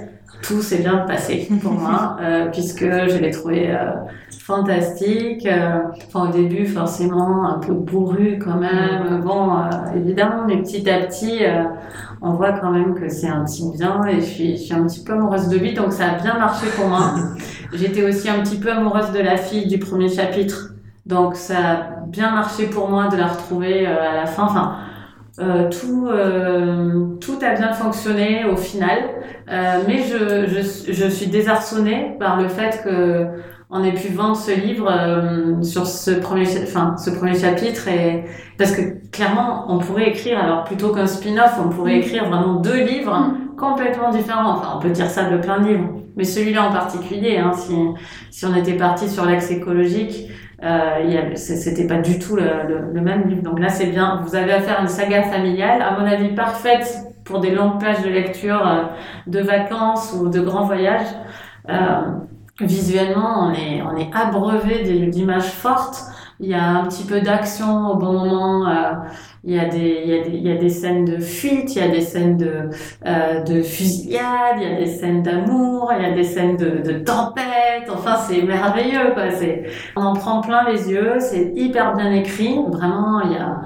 tout 0.43 0.61
s'est 0.61 0.79
bien 0.79 0.99
passé 0.99 1.49
pour 1.63 1.73
moi, 1.73 2.17
euh, 2.21 2.47
puisque 2.51 2.85
je 2.85 3.19
l'ai 3.19 3.31
trouvé 3.31 3.71
euh, 3.71 3.93
fantastique. 4.39 5.47
Euh, 5.47 5.79
enfin, 6.07 6.29
au 6.29 6.33
début, 6.33 6.67
forcément, 6.67 7.49
un 7.49 7.59
peu 7.59 7.73
bourru 7.73 8.39
quand 8.39 8.59
même. 8.59 9.23
Bon, 9.25 9.53
évidemment, 9.97 10.45
mais 10.47 10.59
petit 10.59 10.89
à 10.91 11.01
petit, 11.01 11.41
on 12.21 12.33
voit 12.33 12.53
quand 12.53 12.71
même 12.71 12.95
que 12.95 13.09
c'est 13.09 13.29
un 13.29 13.45
type 13.45 13.77
bien 13.77 14.05
et 14.07 14.21
je 14.21 14.27
suis, 14.27 14.57
je 14.57 14.63
suis 14.63 14.75
un 14.75 14.85
petit 14.87 15.03
peu 15.03 15.13
amoureuse 15.13 15.49
de 15.49 15.59
lui, 15.59 15.73
donc 15.73 15.93
ça 15.93 16.11
a 16.11 16.15
bien 16.21 16.35
marché 16.39 16.67
pour 16.77 16.89
moi. 16.89 17.15
J'étais 17.73 18.05
aussi 18.05 18.29
un 18.29 18.41
petit 18.41 18.57
peu 18.57 18.71
amoureuse 18.71 19.13
de 19.13 19.21
la 19.21 19.37
fille 19.37 19.67
du 19.67 19.79
premier 19.79 20.09
chapitre 20.09 20.71
donc 21.07 21.37
ça 21.37 21.59
a 21.59 21.77
bien 22.07 22.31
marché 22.31 22.67
pour 22.67 22.89
moi 22.89 23.09
de 23.09 23.17
la 23.17 23.27
retrouver 23.27 23.87
à 23.87 24.15
la 24.15 24.27
fin. 24.27 24.45
Enfin, 24.45 24.77
euh, 25.41 25.69
tout, 25.69 26.07
euh, 26.07 27.17
tout 27.21 27.39
a 27.43 27.55
bien 27.55 27.73
fonctionné 27.73 28.45
au 28.45 28.57
final, 28.57 28.99
euh, 29.51 29.83
mais 29.87 30.03
je, 30.05 30.47
je, 30.47 30.93
je, 30.93 31.09
suis 31.09 31.27
désarçonnée 31.27 32.17
par 32.21 32.41
le 32.41 32.49
fait 32.49 32.83
que 32.85 33.27
on 33.69 33.83
ait 33.83 33.95
pu 33.95 34.13
vendre 34.13 34.37
ce 34.37 34.53
livre 34.53 34.89
euh, 34.89 35.61
sur 35.63 35.89
ce 35.89 36.13
premier, 36.13 36.47
enfin 36.63 36.97
ce 36.97 37.11
premier 37.11 37.37
chapitre 37.37 37.89
et 37.89 38.25
parce 38.59 38.71
que 38.71 38.83
clairement 39.11 39.65
on 39.69 39.79
pourrait 39.79 40.11
écrire 40.11 40.39
alors 40.39 40.63
plutôt 40.63 40.95
qu'un 40.95 41.09
spin-off, 41.09 41.59
on 41.59 41.69
pourrait 41.69 41.97
écrire 41.99 42.29
vraiment 42.29 42.61
deux 42.61 42.85
livres 42.85 43.35
complètement 43.59 44.11
différents. 44.11 44.53
Enfin, 44.53 44.75
on 44.77 44.81
peut 44.81 44.91
dire 44.91 45.11
ça 45.11 45.29
de 45.31 45.39
plein 45.39 45.59
de 45.59 45.69
livres. 45.69 45.89
Mais 46.17 46.25
celui-là 46.25 46.69
en 46.69 46.73
particulier, 46.73 47.39
hein, 47.39 47.53
si, 47.53 47.75
si 48.31 48.47
on 48.47 48.55
était 48.55 48.77
parti 48.77 49.09
sur 49.09 49.25
l'axe 49.25 49.51
écologique, 49.51 50.29
euh, 50.65 51.35
c'était 51.35 51.87
pas 51.87 51.99
du 51.99 52.19
tout 52.19 52.37
le, 52.37 53.01
même 53.01 53.29
livre. 53.29 53.43
Donc 53.43 53.61
là, 53.61 53.69
c'est 53.69 53.87
bien. 53.87 54.23
Vous 54.25 54.35
avez 54.35 54.53
affaire 54.53 54.79
à 54.79 54.83
une 54.83 54.89
saga 54.89 55.23
familiale, 55.25 55.83
à 55.83 55.99
mon 55.99 56.07
avis 56.07 56.29
parfaite 56.35 56.99
pour 57.25 57.41
des 57.41 57.51
longues 57.51 57.79
plages 57.79 58.03
de 58.03 58.09
lecture 58.09 58.67
euh, 58.67 58.83
de 59.27 59.41
vacances 59.41 60.15
ou 60.19 60.29
de 60.29 60.41
grands 60.41 60.65
voyages. 60.65 61.07
Euh, 61.69 62.03
visuellement, 62.61 63.49
on 63.49 63.53
est, 63.53 63.83
on 63.83 63.97
est 63.97 64.11
abreuvé 64.15 64.83
d'images 65.09 65.51
fortes. 65.51 66.05
Il 66.41 66.49
y 66.49 66.55
a 66.55 66.69
un 66.69 66.85
petit 66.87 67.05
peu 67.05 67.21
d'action 67.21 67.91
au 67.91 67.97
bon 67.97 68.13
moment. 68.13 68.69
Euh, 68.69 68.93
il 69.45 69.55
y 69.55 69.59
a 69.61 69.67
des, 69.67 70.03
il 70.05 70.11
y 70.11 70.15
a 70.15 70.27
il 70.27 70.43
y 70.43 70.51
a 70.51 70.57
des 70.57 70.69
scènes 70.69 71.05
de 71.05 71.19
fuite, 71.19 71.77
il 71.77 71.79
y 71.79 71.85
a 71.85 71.89
des 71.89 72.01
scènes 72.01 72.37
de, 72.37 72.71
euh, 73.07 73.43
de 73.43 73.63
fusillade, 73.63 74.57
il 74.57 74.63
y 74.63 74.75
a 74.75 74.79
des 74.79 74.87
scènes 74.87 75.23
d'amour, 75.23 75.93
il 75.97 76.03
y 76.03 76.07
a 76.07 76.15
des 76.15 76.25
scènes 76.25 76.57
de, 76.57 76.83
de 76.83 76.99
tempête. 76.99 77.89
Enfin, 77.93 78.17
c'est 78.17 78.43
merveilleux, 78.43 79.13
quoi. 79.15 79.31
C'est, 79.31 79.65
on 79.97 80.03
en 80.03 80.13
prend 80.15 80.41
plein 80.41 80.69
les 80.71 80.91
yeux. 80.91 81.17
C'est 81.21 81.53
hyper 81.55 81.95
bien 81.95 82.11
écrit. 82.13 82.59
Vraiment, 82.69 83.21
il 83.21 83.33
y 83.33 83.37
a, 83.37 83.61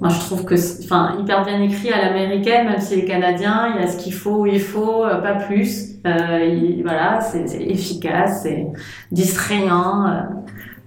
moi, 0.00 0.08
je 0.08 0.20
trouve 0.20 0.44
que, 0.44 0.54
enfin, 0.84 1.16
hyper 1.20 1.44
bien 1.44 1.60
écrit 1.60 1.92
à 1.92 2.02
l'américaine, 2.02 2.68
même 2.68 2.80
si 2.80 3.00
est 3.00 3.04
canadien, 3.04 3.74
il 3.74 3.82
y 3.82 3.84
a 3.84 3.88
ce 3.88 3.98
qu'il 3.98 4.14
faut 4.14 4.42
où 4.42 4.46
il 4.46 4.60
faut, 4.60 5.04
euh, 5.04 5.16
pas 5.16 5.34
plus. 5.34 5.88
Il, 6.02 6.80
voilà, 6.82 7.20
c'est 7.20 7.60
efficace, 7.60 8.44
c'est 8.44 8.68
distrayant. 9.12 10.06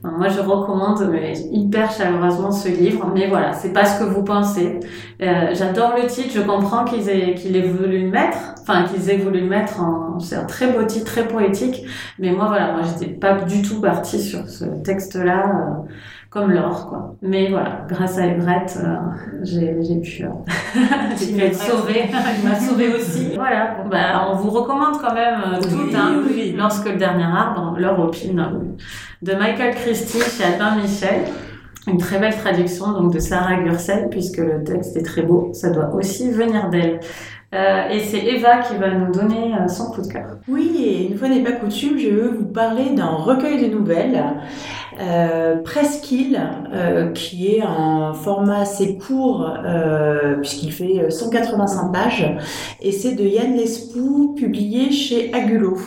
Euh. 0.05 0.09
Moi, 0.17 0.27
je 0.29 0.39
recommande 0.39 1.07
mais 1.11 1.33
hyper 1.51 1.91
chaleureusement 1.91 2.51
ce 2.51 2.67
livre. 2.69 3.09
Mais 3.13 3.27
voilà, 3.27 3.53
c'est 3.53 3.73
pas 3.73 3.85
ce 3.85 3.99
que 3.99 4.05
vous 4.05 4.23
pensez. 4.23 4.79
Euh, 5.21 5.53
J'adore 5.53 5.93
le 5.95 6.07
titre. 6.07 6.31
Je 6.33 6.41
comprends 6.41 6.85
qu'ils 6.85 7.09
aient, 7.09 7.35
qu'il 7.35 7.55
aient 7.55 7.67
voulu 7.67 8.03
le 8.03 8.09
mettre. 8.09 8.37
Enfin, 8.61 8.83
qu'ils 8.83 9.09
aient 9.09 9.17
voulu 9.17 9.41
le 9.41 9.47
mettre 9.47 9.81
en, 9.81 10.19
c'est 10.19 10.35
un 10.35 10.45
très 10.45 10.71
beau 10.71 10.83
titre, 10.83 11.05
très 11.05 11.27
poétique. 11.27 11.85
Mais 12.19 12.31
moi, 12.31 12.47
voilà, 12.47 12.73
moi, 12.73 12.81
j'étais 12.83 13.11
pas 13.13 13.33
du 13.33 13.61
tout 13.61 13.81
partie 13.81 14.19
sur 14.21 14.47
ce 14.49 14.65
texte-là, 14.65 15.49
euh, 15.49 15.93
comme 16.33 16.51
l'or, 16.51 16.87
quoi. 16.89 17.15
Mais 17.21 17.49
voilà, 17.49 17.85
grâce 17.87 18.17
à 18.17 18.25
Everett, 18.25 18.75
euh, 18.83 18.95
j'ai, 19.43 19.99
pu, 20.01 20.23
euh, 20.23 20.29
pu 21.15 21.39
être 21.39 21.55
sauvée. 21.55 22.09
Il 22.09 22.49
m'a 22.49 22.55
sauvée 22.59 22.95
aussi. 22.95 23.33
Voilà. 23.35 23.77
Bon, 23.77 23.89
bah, 23.89 24.27
on 24.31 24.37
vous 24.37 24.49
recommande 24.49 24.99
quand 24.99 25.13
même 25.13 25.39
euh, 25.45 25.61
tout, 25.61 25.85
Oui, 25.85 25.95
hein. 25.95 26.23
oui. 26.25 26.55
Lorsque 26.57 26.89
le 26.89 26.97
dernier 26.97 27.23
arbre, 27.23 27.75
l'or 27.77 27.99
opine 27.99 28.43
de 29.21 29.33
Michael 29.33 29.75
Christie 29.75 30.21
chez 30.21 30.43
Albin 30.43 30.81
Michel. 30.81 31.21
Une 31.85 31.97
très 31.97 32.17
belle 32.17 32.35
traduction 32.35 32.93
donc 32.93 33.13
de 33.13 33.19
Sarah 33.19 33.57
Gursel 33.57 34.07
puisque 34.09 34.37
le 34.37 34.63
texte 34.63 34.95
est 34.95 35.03
très 35.03 35.21
beau. 35.21 35.51
Ça 35.53 35.69
doit 35.69 35.93
aussi 35.93 36.31
venir 36.31 36.69
d'elle. 36.69 36.99
Euh, 37.53 37.89
et 37.89 37.99
c'est 37.99 38.17
Eva 38.25 38.57
qui 38.59 38.75
va 38.77 38.89
nous 38.89 39.11
donner 39.11 39.53
euh, 39.53 39.67
son 39.67 39.91
coup 39.91 40.01
de 40.01 40.07
cœur. 40.07 40.37
Oui, 40.47 40.75
et 40.79 41.07
une 41.07 41.17
fois 41.17 41.29
n'est 41.29 41.43
pas 41.43 41.51
coutume, 41.51 41.99
je 41.99 42.09
veux 42.09 42.29
vous 42.29 42.45
parler 42.45 42.95
d'un 42.95 43.11
recueil 43.11 43.69
de 43.69 43.75
nouvelles, 43.75 44.23
euh, 44.99 45.61
Presqu'île, 45.63 46.41
euh, 46.73 47.11
qui 47.11 47.55
est 47.55 47.61
un 47.61 48.13
format 48.13 48.59
assez 48.59 48.97
court, 48.97 49.49
euh, 49.65 50.35
puisqu'il 50.37 50.71
fait 50.71 51.09
185 51.09 51.91
pages, 51.91 52.37
et 52.81 52.91
c'est 52.91 53.13
de 53.13 53.23
Yann 53.23 53.55
Lespoux, 53.55 54.33
publié 54.35 54.91
chez 54.91 55.33
Agulot. 55.33 55.77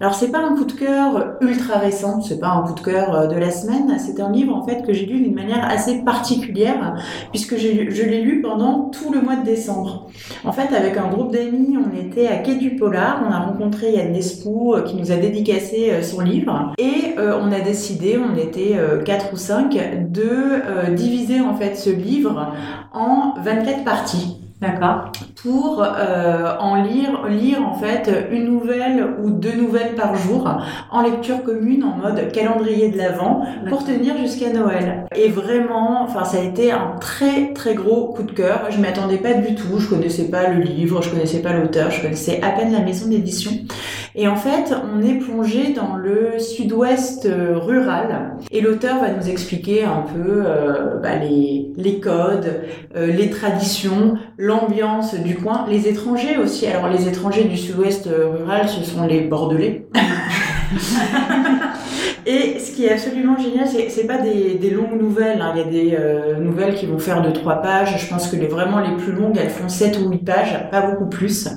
Alors 0.00 0.14
c'est 0.14 0.30
pas 0.30 0.40
un 0.40 0.54
coup 0.54 0.64
de 0.64 0.72
cœur 0.72 1.36
ultra 1.40 1.78
récent, 1.78 2.20
c'est 2.20 2.40
pas 2.40 2.48
un 2.48 2.62
coup 2.62 2.74
de 2.74 2.80
cœur 2.80 3.28
de 3.28 3.36
la 3.36 3.50
semaine, 3.50 3.96
c'est 3.98 4.20
un 4.20 4.30
livre 4.30 4.54
en 4.54 4.66
fait 4.66 4.82
que 4.86 4.92
j'ai 4.92 5.06
lu 5.06 5.20
d'une 5.20 5.34
manière 5.34 5.64
assez 5.68 6.04
particulière, 6.04 6.96
puisque 7.30 7.56
je 7.56 8.02
l'ai 8.02 8.22
lu 8.22 8.42
pendant 8.42 8.90
tout 8.90 9.12
le 9.12 9.20
mois 9.20 9.36
de 9.36 9.44
décembre. 9.44 10.08
En 10.44 10.52
fait, 10.52 10.74
avec 10.74 10.96
un 10.96 11.08
groupe 11.08 11.32
d'amis, 11.32 11.76
on 11.76 11.96
était 11.96 12.28
à 12.28 12.36
Quai 12.36 12.56
du 12.56 12.76
Polar, 12.76 13.22
on 13.26 13.32
a 13.32 13.40
rencontré 13.40 13.92
Yann 13.92 14.12
Lespoux 14.12 14.74
euh, 14.74 14.82
qui 14.82 14.96
nous 14.96 15.12
a 15.12 15.16
dédicacé 15.16 15.90
euh, 15.90 16.02
son 16.02 16.20
livre 16.20 16.72
et 16.78 17.18
euh, 17.18 17.38
on 17.40 17.52
a 17.52 17.60
décidé, 17.60 18.18
on 18.18 18.36
était 18.46 18.76
euh, 18.76 19.02
quatre 19.02 19.32
ou 19.32 19.36
cinq, 19.36 19.72
de 19.72 20.22
euh, 20.22 20.90
diviser 20.92 21.40
en 21.40 21.54
fait 21.54 21.74
ce 21.74 21.90
livre 21.90 22.52
en 22.92 23.34
24 23.42 23.84
parties 23.84 24.40
D'accord. 24.58 25.12
pour 25.42 25.84
euh, 25.84 26.54
en 26.58 26.82
lire, 26.82 27.26
lire 27.28 27.60
en 27.62 27.74
fait 27.74 28.10
une 28.30 28.46
nouvelle 28.46 29.06
ou 29.22 29.28
deux 29.28 29.54
nouvelles 29.54 29.94
par 29.94 30.16
jour 30.16 30.50
en 30.90 31.02
lecture 31.02 31.42
commune 31.42 31.84
en 31.84 31.96
mode 31.98 32.32
calendrier 32.32 32.88
de 32.88 32.96
l'Avent 32.96 33.44
pour 33.68 33.84
tenir 33.84 34.16
jusqu'à 34.16 34.50
Noël. 34.50 35.06
Et 35.14 35.28
vraiment, 35.28 36.02
enfin 36.02 36.24
ça 36.24 36.38
a 36.38 36.40
été 36.40 36.72
un 36.72 36.96
très 36.98 37.52
très 37.52 37.74
gros 37.74 38.14
coup 38.14 38.22
de 38.22 38.32
cœur. 38.32 38.62
Je 38.70 38.80
m'y 38.80 38.86
attendais 38.86 39.18
pas 39.18 39.34
du 39.34 39.54
tout. 39.54 39.78
Je 39.78 39.90
connaissais 39.90 40.30
pas 40.30 40.48
le 40.48 40.62
livre, 40.62 41.02
je 41.02 41.10
connaissais 41.10 41.42
pas 41.42 41.52
l'auteur, 41.52 41.90
je 41.90 42.00
connaissais 42.00 42.40
à 42.42 42.50
peine 42.52 42.72
la 42.72 42.80
maison 42.80 43.10
d'édition. 43.10 43.52
Et 44.18 44.28
en 44.28 44.36
fait, 44.36 44.74
on 44.94 45.02
est 45.02 45.18
plongé 45.18 45.74
dans 45.74 45.96
le 45.96 46.38
sud-ouest 46.38 47.26
euh, 47.26 47.58
rural 47.58 48.34
et 48.50 48.62
l'auteur 48.62 49.00
va 49.00 49.10
nous 49.10 49.28
expliquer 49.28 49.84
un 49.84 50.00
peu 50.00 50.42
euh, 50.46 50.98
bah, 51.02 51.16
les, 51.16 52.00
codes, 52.00 52.62
euh, 52.96 53.08
les 53.08 53.28
traditions, 53.28 54.16
l'ambiance 54.38 55.14
du 55.16 55.36
coin, 55.36 55.66
les 55.68 55.86
étrangers 55.86 56.38
aussi. 56.38 56.66
Alors 56.66 56.88
les 56.88 57.06
étrangers 57.06 57.44
du 57.44 57.58
sud-ouest 57.58 58.08
rural, 58.08 58.70
ce 58.70 58.82
sont 58.82 59.06
les 59.06 59.20
Bordelais. 59.20 59.86
Et 62.28 62.58
ce 62.58 62.72
qui 62.72 62.84
est 62.86 62.92
absolument 62.92 63.38
génial, 63.38 63.68
c'est 63.68 63.88
c'est 63.88 64.04
pas 64.06 64.18
des, 64.18 64.70
longues 64.70 65.00
nouvelles. 65.00 65.40
hein. 65.40 65.52
Il 65.54 65.58
y 65.58 65.64
a 65.64 65.70
des 65.70 65.96
euh, 65.98 66.38
nouvelles 66.38 66.74
qui 66.74 66.86
vont 66.86 66.98
faire 66.98 67.22
de 67.22 67.30
trois 67.30 67.62
pages. 67.62 67.96
Je 67.98 68.08
pense 68.08 68.28
que 68.28 68.34
les 68.36 68.48
vraiment 68.48 68.80
les 68.80 68.96
plus 68.96 69.12
longues, 69.12 69.36
elles 69.38 69.50
font 69.50 69.68
7 69.68 69.98
ou 70.00 70.10
8 70.10 70.18
pages, 70.24 70.70
pas 70.72 70.82
beaucoup 70.90 71.08
plus. 71.08 71.48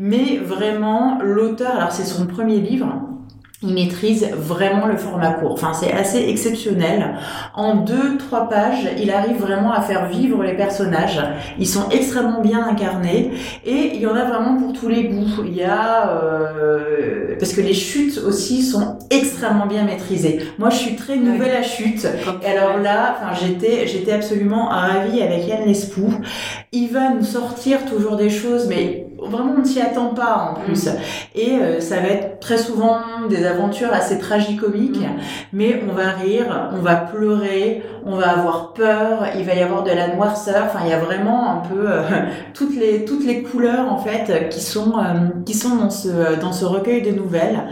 Mais 0.00 0.38
vraiment, 0.38 1.18
l'auteur, 1.22 1.76
alors 1.76 1.92
c'est 1.92 2.04
son 2.04 2.26
premier 2.26 2.58
livre. 2.58 3.15
Il 3.62 3.72
maîtrise 3.72 4.28
vraiment 4.36 4.86
le 4.86 4.98
format 4.98 5.32
court. 5.32 5.52
Enfin, 5.52 5.72
c'est 5.72 5.90
assez 5.90 6.28
exceptionnel. 6.28 7.14
En 7.54 7.76
deux, 7.76 8.18
trois 8.18 8.50
pages, 8.50 8.86
il 9.00 9.10
arrive 9.10 9.38
vraiment 9.38 9.72
à 9.72 9.80
faire 9.80 10.08
vivre 10.08 10.42
les 10.42 10.52
personnages. 10.52 11.22
Ils 11.58 11.66
sont 11.66 11.88
extrêmement 11.88 12.42
bien 12.42 12.62
incarnés 12.68 13.32
et 13.64 13.92
il 13.94 14.00
y 14.02 14.06
en 14.06 14.14
a 14.14 14.24
vraiment 14.24 14.58
pour 14.58 14.74
tous 14.74 14.88
les 14.88 15.04
goûts. 15.04 15.42
Il 15.46 15.54
y 15.54 15.62
a 15.62 16.10
euh, 16.10 17.36
parce 17.38 17.54
que 17.54 17.62
les 17.62 17.72
chutes 17.72 18.18
aussi 18.18 18.62
sont 18.62 18.98
extrêmement 19.08 19.66
bien 19.66 19.84
maîtrisées. 19.84 20.40
Moi, 20.58 20.68
je 20.68 20.76
suis 20.76 20.96
très 20.96 21.16
nouvelle 21.16 21.56
à 21.56 21.62
chute. 21.62 22.06
Et 22.42 22.46
alors 22.46 22.76
là, 22.76 23.16
enfin, 23.16 23.40
j'étais, 23.40 23.86
j'étais 23.86 24.12
absolument 24.12 24.66
ravie 24.66 25.22
avec 25.22 25.48
Yann 25.48 25.64
Lespoux. 25.64 26.12
Il 26.72 26.88
va 26.88 27.08
nous 27.08 27.24
sortir 27.24 27.86
toujours 27.86 28.16
des 28.16 28.28
choses, 28.28 28.66
mais 28.68 29.05
vraiment 29.28 29.54
on 29.56 29.60
ne 29.60 29.64
s'y 29.64 29.80
attend 29.80 30.08
pas 30.14 30.52
en 30.52 30.60
plus. 30.60 30.88
Et 31.34 31.52
euh, 31.52 31.80
ça 31.80 31.96
va 32.00 32.08
être 32.08 32.40
très 32.40 32.58
souvent 32.58 33.00
des 33.28 33.44
aventures 33.44 33.92
assez 33.92 34.18
tragicomiques, 34.18 35.02
mais 35.52 35.82
on 35.88 35.92
va 35.92 36.10
rire, 36.10 36.70
on 36.72 36.80
va 36.80 36.96
pleurer, 36.96 37.82
on 38.04 38.16
va 38.16 38.30
avoir 38.30 38.72
peur, 38.72 39.26
il 39.36 39.44
va 39.44 39.54
y 39.54 39.62
avoir 39.62 39.82
de 39.82 39.90
la 39.90 40.14
noirceur. 40.14 40.64
Enfin, 40.66 40.80
il 40.84 40.90
y 40.90 40.94
a 40.94 40.98
vraiment 40.98 41.50
un 41.50 41.68
peu 41.68 41.90
euh, 41.90 42.02
toutes 42.54 42.76
les 42.76 43.04
toutes 43.04 43.24
les 43.24 43.42
couleurs 43.42 43.92
en 43.92 43.98
fait 43.98 44.48
qui 44.50 44.60
sont 44.60 44.98
euh, 44.98 45.42
qui 45.44 45.54
sont 45.54 45.76
dans 45.76 45.90
ce 45.90 46.40
dans 46.40 46.52
ce 46.52 46.64
recueil 46.64 47.02
de 47.02 47.10
nouvelles. 47.10 47.64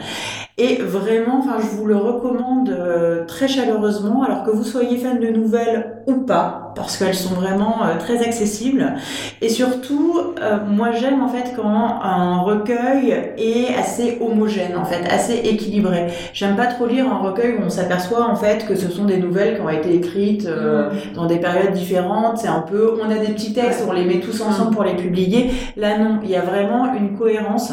Et 0.57 0.77
vraiment, 0.77 1.41
enfin, 1.41 1.57
je 1.61 1.77
vous 1.77 1.85
le 1.85 1.97
recommande 1.97 2.71
euh, 2.71 3.25
très 3.27 3.49
chaleureusement, 3.49 4.23
alors 4.23 4.45
que 4.45 4.53
vous 4.53 4.63
soyez 4.63 4.99
fan 4.99 5.19
de 5.19 5.27
nouvelles 5.27 6.05
ou 6.07 6.19
pas, 6.19 6.73
parce 6.77 6.97
qu'elles 6.97 7.17
sont 7.17 7.35
vraiment 7.35 7.85
euh, 7.85 7.99
très 7.99 8.25
accessibles. 8.25 8.95
Et 9.43 9.49
surtout, 9.49 10.21
euh, 10.41 10.59
moi 10.65 10.93
j'aime 10.93 11.23
en 11.23 11.29
fait 11.29 11.55
quand 11.57 12.01
un 12.03 12.39
recueil 12.39 13.35
est 13.37 13.75
assez 13.75 14.19
homogène, 14.21 14.77
en 14.77 14.85
fait, 14.85 15.05
assez 15.11 15.35
équilibré. 15.39 16.07
J'aime 16.33 16.55
pas 16.55 16.67
trop 16.67 16.87
lire 16.87 17.13
un 17.13 17.19
recueil 17.19 17.57
où 17.59 17.65
on 17.65 17.71
s'aperçoit 17.71 18.31
en 18.31 18.37
fait 18.37 18.65
que 18.65 18.77
ce 18.77 18.89
sont 18.89 19.07
des 19.07 19.17
nouvelles 19.17 19.57
qui 19.57 19.61
ont 19.61 19.69
été 19.69 19.93
écrites 19.93 20.47
euh, 20.47 20.91
dans 21.17 21.27
des 21.27 21.39
périodes 21.39 21.73
différentes. 21.73 22.39
C'est 22.39 22.47
un 22.47 22.61
peu, 22.61 22.97
on 23.03 23.11
a 23.11 23.19
des 23.19 23.33
petits 23.33 23.55
textes, 23.55 23.85
on 23.89 23.93
les 23.93 24.05
met 24.05 24.21
tous 24.21 24.41
ensemble 24.41 24.73
pour 24.73 24.85
les 24.85 24.95
publier. 24.95 25.51
Là 25.77 25.99
non, 25.99 26.21
il 26.23 26.31
y 26.31 26.37
a 26.37 26.43
vraiment 26.43 26.95
une 26.95 27.19
cohérence 27.19 27.73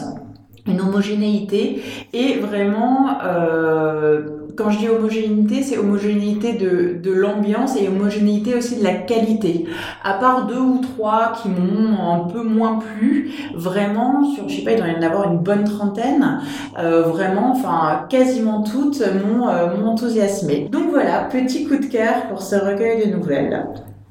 une 0.67 0.79
homogénéité 0.81 1.81
et 2.13 2.35
vraiment 2.39 3.17
euh, 3.23 4.21
quand 4.55 4.69
je 4.69 4.79
dis 4.79 4.89
homogénéité 4.89 5.63
c'est 5.63 5.77
homogénéité 5.77 6.53
de, 6.53 6.99
de 7.01 7.11
l'ambiance 7.11 7.75
et 7.77 7.87
homogénéité 7.87 8.55
aussi 8.55 8.77
de 8.77 8.83
la 8.83 8.93
qualité 8.93 9.65
à 10.03 10.13
part 10.13 10.45
deux 10.47 10.59
ou 10.59 10.79
trois 10.79 11.33
qui 11.41 11.49
m'ont 11.49 12.13
un 12.13 12.27
peu 12.27 12.43
moins 12.43 12.79
plu 12.79 13.31
vraiment 13.55 14.23
sur 14.33 14.47
je 14.49 14.57
sais 14.57 14.63
pas 14.63 14.71
il 14.71 14.77
doit 14.77 14.87
y 14.87 14.95
en 14.95 15.01
avoir 15.01 15.31
une 15.31 15.39
bonne 15.39 15.63
trentaine 15.63 16.41
euh, 16.77 17.01
vraiment 17.03 17.51
enfin 17.51 18.05
quasiment 18.09 18.61
toutes 18.61 19.01
m'ont 19.01 19.47
euh, 19.47 19.75
m'ont 19.75 19.91
enthousiasmé 19.91 20.69
donc 20.71 20.91
voilà 20.91 21.23
petit 21.31 21.65
coup 21.65 21.77
de 21.77 21.85
cœur 21.85 22.27
pour 22.29 22.41
ce 22.41 22.55
recueil 22.55 23.07
de 23.07 23.15
nouvelles 23.15 23.65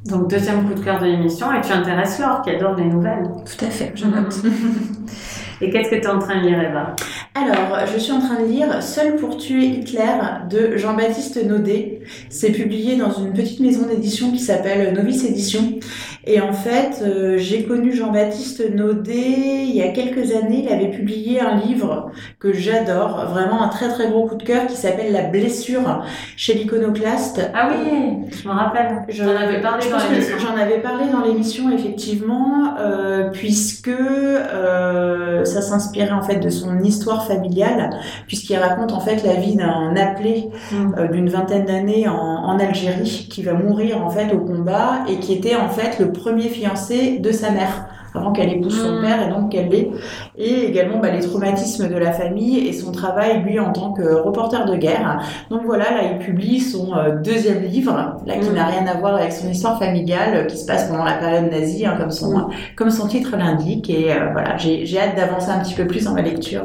Donc 0.07 0.29
deuxième 0.29 0.67
coup 0.67 0.75
de 0.75 0.81
cœur 0.81 0.99
de 0.99 1.07
l'émission 1.07 1.53
et 1.53 1.61
tu 1.61 1.73
intéresses 1.73 2.19
Laure 2.19 2.41
qui 2.43 2.51
adore 2.51 2.75
les 2.75 2.87
nouvelles. 2.87 3.31
Tout 3.45 3.65
à 3.65 3.69
fait, 3.69 3.93
je 3.95 4.07
note. 4.07 4.35
Et 5.63 5.71
qu'est-ce 5.71 5.91
que 5.91 5.97
tu 5.97 6.03
es 6.03 6.07
en 6.07 6.19
train 6.19 6.41
de 6.41 6.49
lire 6.49 6.63
Eva? 6.63 6.97
Alors, 7.35 7.87
je 7.93 7.99
suis 7.99 8.13
en 8.13 8.21
train 8.21 8.41
de 8.41 8.47
lire 8.47 8.83
Seul 8.83 9.17
pour 9.17 9.37
tuer 9.37 9.67
Hitler 9.67 10.17
de 10.49 10.77
Jean-Baptiste 10.77 11.45
Naudet. 11.45 12.01
C'est 12.31 12.53
publié 12.53 12.97
dans 12.97 13.13
une 13.13 13.33
petite 13.33 13.61
maison 13.61 13.87
d'édition 13.87 14.33
qui 14.33 14.39
s'appelle 14.39 14.95
Novice 14.95 15.25
Édition. 15.25 15.79
Et 16.27 16.41
en 16.41 16.53
fait, 16.53 17.03
euh, 17.03 17.39
j'ai 17.39 17.65
connu 17.65 17.93
Jean-Baptiste 17.95 18.75
Naudet 18.75 19.65
il 19.65 19.75
y 19.75 19.83
a 19.83 19.89
quelques 19.89 20.33
années. 20.35 20.65
Il 20.67 20.73
avait 20.73 20.91
publié 20.91 21.41
un 21.41 21.57
livre 21.57 22.11
que 22.39 22.53
j'adore, 22.53 23.27
vraiment 23.31 23.63
un 23.63 23.69
très 23.69 23.89
très 23.89 24.09
gros 24.09 24.27
coup 24.27 24.37
de 24.37 24.43
cœur 24.43 24.67
qui 24.67 24.77
s'appelle 24.77 25.13
La 25.13 25.23
blessure 25.23 26.05
chez 26.37 26.55
l'iconoclaste. 26.55 27.51
Ah 27.55 27.71
oui, 27.71 28.29
je 28.31 28.49
me 28.49 28.53
rappelle. 28.53 29.03
J'en 29.09 29.29
avais 29.29 29.61
parlé 29.61 29.87
Je 29.87 29.91
dans 29.91 30.11
l'émission. 30.11 30.37
J'en 30.39 30.61
avais 30.61 30.79
parlé 30.79 31.05
dans 31.13 31.23
l'émission 31.23 31.71
effectivement, 31.71 32.75
euh, 32.79 33.31
puisque 33.31 33.89
euh, 33.89 35.45
ça 35.45 35.63
s'inspirait 35.63 36.11
en 36.11 36.23
fait 36.23 36.37
de 36.37 36.51
son 36.51 36.81
histoire 36.81 37.27
familiale, 37.27 37.91
puisqu'il 38.27 38.57
raconte 38.57 38.93
en 38.93 39.01
fait 39.01 39.23
la 39.25 39.35
vie 39.35 39.57
d'un 39.57 39.95
appelé 39.97 40.51
Mm. 40.71 40.95
euh, 40.99 41.09
d'une 41.09 41.29
vingtaine 41.29 41.65
d'années 41.65 42.09
en, 42.09 42.15
en 42.15 42.59
Algérie 42.59 43.27
qui 43.31 43.43
va 43.43 43.55
mourir 43.55 44.05
en 44.05 44.11
fait 44.11 44.33
au 44.33 44.39
combat 44.39 45.01
et 45.09 45.19
qui 45.19 45.33
était 45.33 45.57
en 45.57 45.69
fait 45.69 45.99
le 45.99 46.10
premier 46.13 46.49
fiancé 46.49 47.19
de 47.19 47.33
sa 47.33 47.51
mère 47.51 47.87
avant 48.13 48.33
qu'elle 48.33 48.53
épouse 48.53 48.77
son 48.77 48.99
Mm. 48.99 49.03
père 49.03 49.23
et 49.25 49.31
donc 49.31 49.53
qu'elle 49.53 49.69
l'ait 49.69 49.89
et 50.37 50.65
également 50.65 50.99
bah, 50.99 51.11
les 51.11 51.21
traumatismes 51.21 51.89
de 51.89 51.95
la 51.95 52.11
famille 52.11 52.67
et 52.67 52.73
son 52.73 52.91
travail 52.91 53.41
lui 53.45 53.61
en 53.61 53.71
tant 53.73 53.93
que 53.93 54.03
reporter 54.03 54.65
de 54.67 54.75
guerre 54.75 55.23
donc 55.49 55.61
voilà 55.65 55.85
là 55.93 56.01
il 56.11 56.19
publie 56.19 56.59
son 56.59 56.93
euh, 56.97 57.17
deuxième 57.23 57.63
livre 57.63 57.95
là 58.27 58.35
qui 58.37 58.49
Mm. 58.51 58.55
n'a 58.55 58.67
rien 58.67 58.87
à 58.89 58.95
voir 58.99 59.15
avec 59.15 59.33
son 59.33 59.49
histoire 59.49 59.79
familiale 59.79 60.35
euh, 60.35 60.45
qui 60.45 60.57
se 60.59 60.67
passe 60.67 60.89
pendant 60.89 61.05
la 61.05 61.13
période 61.19 61.53
nazie 61.53 61.87
hein, 61.87 61.95
comme 62.01 62.11
son 62.11 62.37
Mm. 62.37 62.49
comme 62.75 62.91
son 62.91 63.07
titre 63.07 63.37
l'indique 63.37 63.89
et 63.89 64.13
euh, 64.13 64.31
voilà 64.33 64.57
j'ai 64.57 64.85
j'ai 64.87 64.99
hâte 64.99 65.15
d'avancer 65.15 65.51
un 65.53 65.61
petit 65.61 65.75
peu 65.75 65.87
plus 65.87 66.05
dans 66.07 66.13
ma 66.15 66.23
lecture 66.23 66.65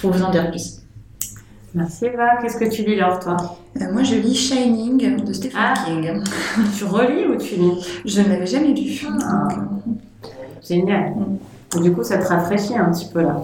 pour 0.00 0.12
vous 0.12 0.22
en 0.22 0.30
dire 0.30 0.50
plus 0.50 0.78
Merci 1.76 2.06
Eva. 2.06 2.38
Qu'est-ce 2.40 2.56
que 2.56 2.64
tu 2.64 2.82
lis 2.82 2.98
alors 3.00 3.20
toi? 3.20 3.36
Euh, 3.80 3.92
moi, 3.92 4.02
je 4.02 4.14
lis 4.14 4.34
Shining 4.34 5.22
de 5.24 5.32
Stephen 5.32 5.58
Ah. 5.62 5.74
King. 5.84 6.10
Tu 6.78 6.84
relis 6.84 7.26
ou 7.26 7.36
tu 7.36 7.56
lis? 7.56 7.86
Je 8.04 8.22
ne 8.22 8.28
l'avais 8.30 8.46
jamais 8.46 8.72
lu. 8.72 9.06
Ah. 9.22 9.46
Génial. 10.66 11.12
Du 11.82 11.92
coup, 11.92 12.02
ça 12.02 12.16
te 12.16 12.26
rafraîchit 12.26 12.74
un 12.76 12.90
petit 12.90 13.08
peu 13.12 13.20
là. 13.20 13.42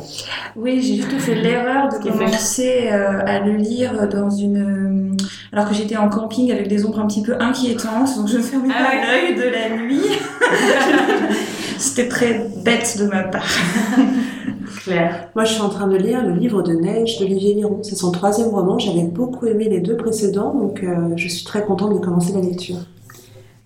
Oui, 0.57 0.81
j'ai 0.81 0.97
juste 0.97 1.19
fait 1.19 1.35
l'erreur 1.35 1.89
de 1.91 1.99
commencer 2.03 2.89
euh, 2.91 3.21
à 3.27 3.41
le 3.41 3.57
lire 3.57 4.09
dans 4.09 4.31
une. 4.31 5.13
euh, 5.13 5.17
alors 5.53 5.69
que 5.69 5.75
j'étais 5.75 5.97
en 5.99 6.09
camping 6.09 6.51
avec 6.51 6.69
des 6.69 6.87
ombres 6.87 7.01
un 7.01 7.07
petit 7.07 7.23
peu 7.23 7.35
inquiétantes, 7.39 8.17
donc 8.17 8.29
je 8.29 8.39
fermais 8.39 8.73
Ah 8.75 8.85
pas 8.85 8.95
l'œil 9.13 9.35
de 9.35 9.43
la 9.43 9.77
nuit. 9.77 10.01
C'était 11.83 12.09
très 12.09 12.47
bête 12.65 12.97
de 13.01 13.07
ma 13.09 13.25
part. 13.25 13.43
Claire. 14.85 15.29
Moi, 15.35 15.45
je 15.45 15.55
suis 15.55 15.63
en 15.63 15.69
train 15.69 15.89
de 15.89 15.97
lire 15.97 16.25
le 16.25 16.33
livre 16.33 16.63
de 16.63 16.75
Neige 16.75 17.19
d'Olivier 17.19 17.55
Liron. 17.55 17.81
C'est 17.83 17.97
son 17.97 18.13
troisième 18.13 18.51
roman. 18.51 18.79
J'avais 18.79 19.03
beaucoup 19.03 19.47
aimé 19.47 19.69
les 19.69 19.81
deux 19.81 19.97
précédents, 19.97 20.55
donc 20.55 20.85
euh, 20.85 21.13
je 21.17 21.27
suis 21.27 21.45
très 21.45 21.65
contente 21.65 21.93
de 21.95 21.99
commencer 21.99 22.33
la 22.35 22.41
lecture. 22.41 22.77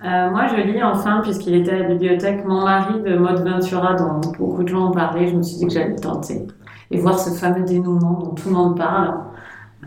Euh, 0.02 0.30
moi, 0.30 0.46
je 0.46 0.62
lis 0.62 0.82
enfin, 0.82 1.20
puisqu'il 1.22 1.56
était 1.56 1.72
à 1.72 1.78
la 1.80 1.88
bibliothèque, 1.88 2.46
Mon 2.46 2.64
mari 2.64 3.02
de 3.02 3.16
Maud 3.16 3.46
Ventura, 3.46 3.94
dont 3.94 4.20
beaucoup 4.38 4.62
de 4.62 4.68
gens 4.68 4.88
ont 4.88 4.92
parlé. 4.92 5.28
Je 5.28 5.36
me 5.36 5.42
suis 5.42 5.58
dit 5.58 5.66
que 5.66 5.72
j'allais 5.72 5.96
tenter 5.96 6.46
et 6.90 6.98
voir 6.98 7.18
ce 7.18 7.30
fameux 7.30 7.64
dénouement 7.66 8.18
dont 8.24 8.34
tout 8.34 8.48
le 8.48 8.54
monde 8.54 8.78
parle. 8.78 9.14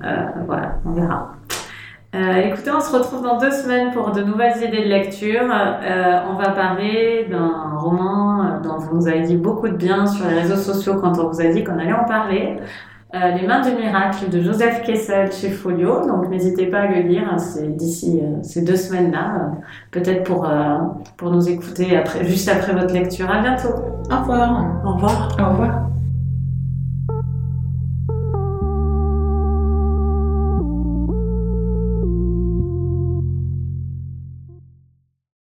Euh, 0.04 0.26
voilà, 0.46 0.76
on 0.86 0.92
verra. 0.92 1.32
Euh, 2.16 2.34
écoutez, 2.42 2.72
on 2.72 2.80
se 2.80 2.92
retrouve 2.92 3.22
dans 3.22 3.38
deux 3.38 3.52
semaines 3.52 3.92
pour 3.92 4.12
de 4.12 4.22
nouvelles 4.24 4.58
idées 4.58 4.84
de 4.84 4.90
lecture. 4.90 5.44
Euh, 5.44 6.20
on 6.30 6.36
va 6.36 6.50
parler 6.52 7.28
d'un 7.30 7.78
roman 7.78 8.44
euh, 8.44 8.60
dont 8.62 8.78
vous 8.78 8.96
nous 8.96 9.08
avez 9.08 9.22
dit 9.22 9.38
beaucoup 9.38 9.68
de 9.68 9.76
bien 9.76 10.08
sur 10.08 10.28
les 10.28 10.42
réseaux 10.42 10.56
sociaux 10.56 10.96
quand 11.00 11.20
on 11.20 11.30
vous 11.30 11.40
a 11.40 11.46
dit 11.46 11.64
qu'on 11.64 11.78
allait 11.78 11.94
en 11.94 12.06
parler. 12.06 12.58
Euh, 13.16 13.32
les 13.32 13.48
mains 13.48 13.62
du 13.62 13.72
miracle 13.72 14.30
de 14.30 14.40
Joseph 14.40 14.84
Kessel 14.84 15.32
chez 15.32 15.50
Folio. 15.50 16.06
Donc 16.08 16.30
n'hésitez 16.30 16.68
pas 16.68 16.82
à 16.82 16.88
le 16.88 17.02
lire. 17.02 17.40
C'est 17.40 17.76
d'ici 17.76 18.22
euh, 18.22 18.38
ces 18.44 18.62
deux 18.64 18.76
semaines-là. 18.76 19.36
Euh, 19.36 19.56
peut-être 19.92 20.24
pour, 20.24 20.48
euh, 20.48 20.78
pour 21.18 21.32
nous 21.32 21.50
écouter 21.50 21.98
après, 21.98 22.24
juste 22.26 22.50
après 22.50 22.74
votre 22.74 22.94
lecture. 22.94 23.30
À 23.32 23.42
bientôt. 23.42 23.70
au 24.12 24.16
revoir 24.16 24.66
Au 24.86 24.94
revoir. 24.94 25.38
Au 25.40 25.50
revoir. 25.52 25.90